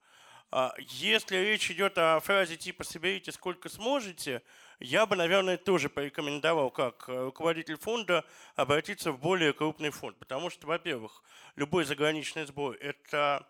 [0.79, 4.41] Если речь идет о фразе типа «соберите сколько сможете»,
[4.79, 8.23] я бы, наверное, тоже порекомендовал, как э, руководитель фонда,
[8.55, 10.17] обратиться в более крупный фонд.
[10.17, 11.21] Потому что, во-первых,
[11.57, 13.45] любой заграничный сбор– это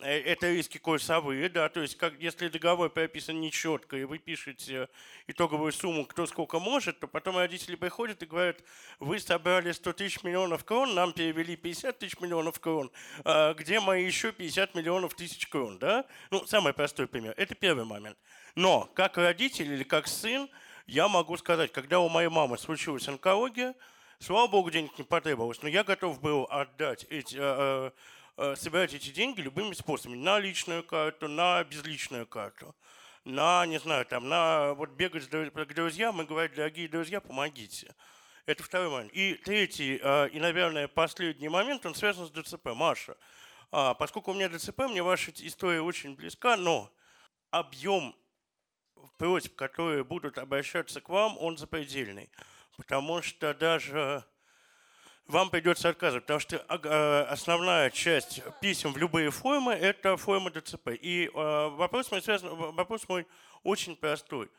[0.00, 4.88] это риски курсовые, да, то есть как, если договор прописан нечетко, и вы пишете
[5.26, 8.58] итоговую сумму, кто сколько может, то потом родители приходят и говорят,
[8.98, 12.90] вы собрали 100 тысяч миллионов крон, нам перевели 50 тысяч миллионов крон,
[13.24, 16.04] а где мои еще 50 миллионов тысяч крон, да?
[16.30, 17.34] Ну, самый простой пример.
[17.36, 18.18] Это первый момент.
[18.56, 20.48] Но как родитель или как сын,
[20.86, 23.74] я могу сказать, когда у моей мамы случилась онкология,
[24.18, 27.90] слава богу, денег не потребовалось, но я готов был отдать эти э, Э,
[28.56, 30.16] собирать эти деньги любыми способами.
[30.16, 32.74] На личную карту, на безличную карту.
[33.24, 37.94] На, не знаю, там, на вот бегать к друзьям и говорить, дорогие друзья, помогите.
[38.46, 39.12] Это второй момент.
[39.14, 42.74] И третий, э, и, наверное, последний момент, он связан с ДЦП.
[42.74, 43.16] Маша,
[43.70, 46.92] а, поскольку у меня ДЦП, мне ваша история очень близка, но
[47.50, 48.14] объем
[49.16, 52.30] просьб, которые будут обращаться к вам, он запредельный.
[52.76, 54.24] Потому что даже
[55.26, 60.90] вам придется отказывать, потому что э, основная часть писем в любые формы– это форма ДЦП.
[61.00, 63.26] И э, вопрос мой, связан, вопрос мой
[63.62, 64.50] очень простой.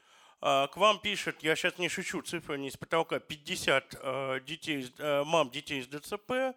[0.42, 5.82] К вам пишет, я сейчас не шучу, цифра не из потолка, 50 детей, мам детей
[5.82, 6.56] с ДЦП.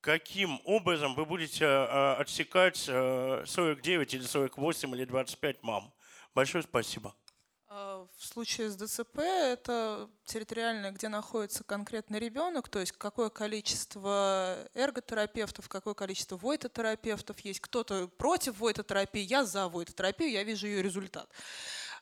[0.00, 5.92] Каким образом вы будете отсекать 49 или 48 или 25 мам?
[6.34, 7.14] Большое спасибо.
[7.70, 14.56] А, в случае с ДЦП это территориально, где находится конкретный ребенок, то есть какое количество
[14.74, 17.60] эрготерапевтов, какое количество войтотерапевтов есть.
[17.60, 21.28] Кто-то против войтотерапии, я за войтотерапию, я вижу ее результат.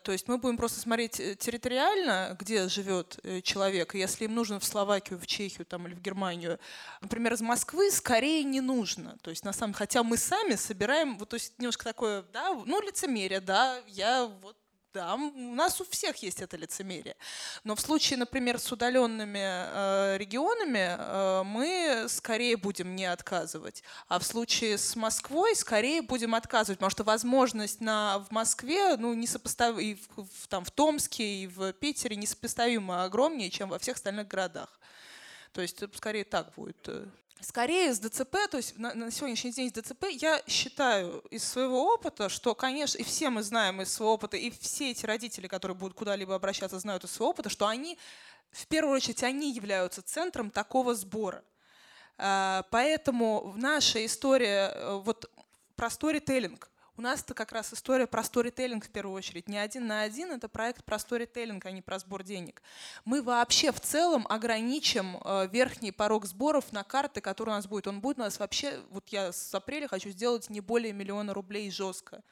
[0.02, 3.96] То есть мы будем просто смотреть э, территориально, где живет э, человек.
[3.96, 6.60] Если им нужно в Словакию, в Чехию там, или в Германию,
[7.00, 9.18] например, из Москвы, скорее не нужно.
[9.22, 12.80] То есть на самом хотя мы сами собираем, вот то есть немножко такое, да, ну
[12.80, 14.56] лицемерие, да, я вот
[14.96, 17.16] да, у нас у всех есть это лицемерие.
[17.64, 23.82] Но в случае, например, с удаленными э, регионами э, мы скорее будем не отказывать.
[24.08, 29.12] А в случае с Москвой скорее будем отказывать, потому что возможность на, в Москве, ну,
[29.12, 33.96] несопоставимо, и в, в, там, в Томске, и в Питере несопоставимо огромнее, чем во всех
[33.96, 34.80] остальных городах.
[35.52, 36.88] То есть скорее так будет.
[37.48, 41.94] Скорее с ДЦП, то есть на, на сегодняшний день с ДЦП, я считаю из своего
[41.94, 45.76] опыта, что, конечно, и все мы знаем из своего опыта, и все эти родители, которые
[45.76, 47.98] будут куда-либо обращаться, знают из своего опыта, что они,
[48.50, 51.44] в первую очередь, они являются центром такого сбора.
[52.18, 55.30] А, поэтому наша история э, вот
[55.76, 59.48] про сторителлинг, у нас это как раз история про сторителлинг в первую очередь.
[59.48, 62.62] Не один на один, это проект про сторителлинг, а не про сбор денег.
[63.04, 67.86] Мы вообще в целом ограничим э, верхний порог сборов на карты, которые у нас будет.
[67.86, 71.70] Он будет у нас вообще, вот я с апреля хочу сделать не более миллиона рублей
[71.70, 72.22] жестко.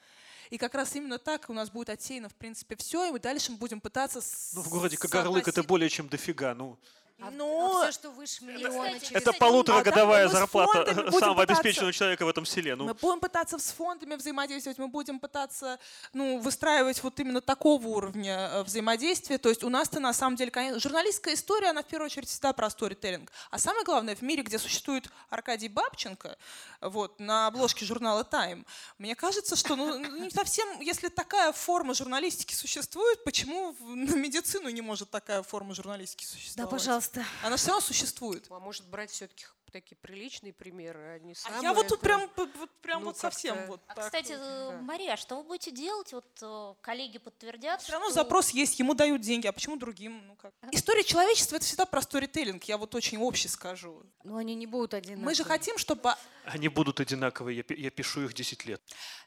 [0.50, 3.52] И как раз именно так у нас будет отсеяно, в принципе, все, и мы дальше
[3.52, 4.20] будем пытаться...
[4.54, 6.78] Ну, в городе Кагарлык это более чем дофига, ну...
[7.20, 7.82] А, Но...
[7.82, 8.98] а все, что выше миллиона...
[8.98, 12.74] Кстати, это полуторагодовая а зарплата самого обеспеченного человека в этом селе.
[12.74, 12.86] Ну.
[12.86, 15.78] Мы будем пытаться с фондами взаимодействовать, мы будем пытаться
[16.12, 19.38] ну, выстраивать вот именно такого уровня э, взаимодействия.
[19.38, 22.52] То есть у нас-то на самом деле, конечно, журналистская история, она в первую очередь всегда
[22.52, 23.30] про сторителлинг.
[23.50, 26.36] А самое главное, в мире, где существует Аркадий Бабченко,
[26.80, 28.66] вот, на обложке журнала Time,
[28.98, 34.82] мне кажется, что ну, не совсем, если такая форма журналистики существует, почему на медицину не
[34.82, 36.70] может такая форма журналистики существовать?
[36.70, 37.46] Да, пожалуйста пожалуйста.
[37.46, 38.46] Она все равно существует.
[38.50, 41.58] А может брать все-таки такие приличные примеры, а не самые.
[41.58, 44.04] А я вот тут прям, вот, прям ну, вот совсем вот а, так.
[44.04, 44.80] Кстати, вот, да.
[44.82, 46.12] Мария, а что вы будете делать?
[46.12, 47.82] Вот э, коллеги подтвердят.
[47.82, 50.24] Все равно запрос есть, ему дают деньги, а почему другим?
[50.28, 50.54] Ну как?
[50.70, 52.62] История человечества это всегда про сторителлинг.
[52.64, 54.04] Я вот очень общий скажу.
[54.22, 55.24] Но они не будут одинаковые.
[55.24, 56.14] Мы же хотим, чтобы.
[56.44, 57.64] Они будут одинаковые.
[57.68, 58.80] Я, я пишу их 10 лет.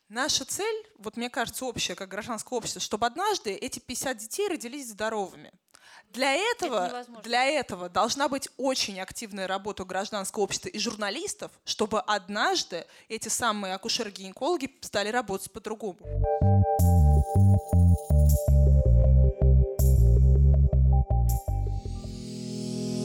[0.07, 4.87] Наша цель, вот мне кажется, общая, как гражданское общество, чтобы однажды эти 50 детей родились
[4.87, 5.51] здоровыми.
[6.13, 11.99] Для этого, Это для этого должна быть очень активная работа гражданского общества и журналистов, чтобы
[11.99, 15.97] однажды эти самые акушеры-гинекологи стали работать по-другому.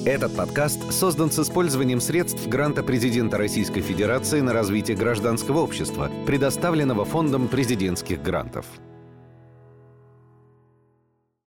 [0.05, 7.05] Этот подкаст создан с использованием средств гранта президента Российской Федерации на развитие гражданского общества, предоставленного
[7.05, 8.67] Фондом президентских грантов.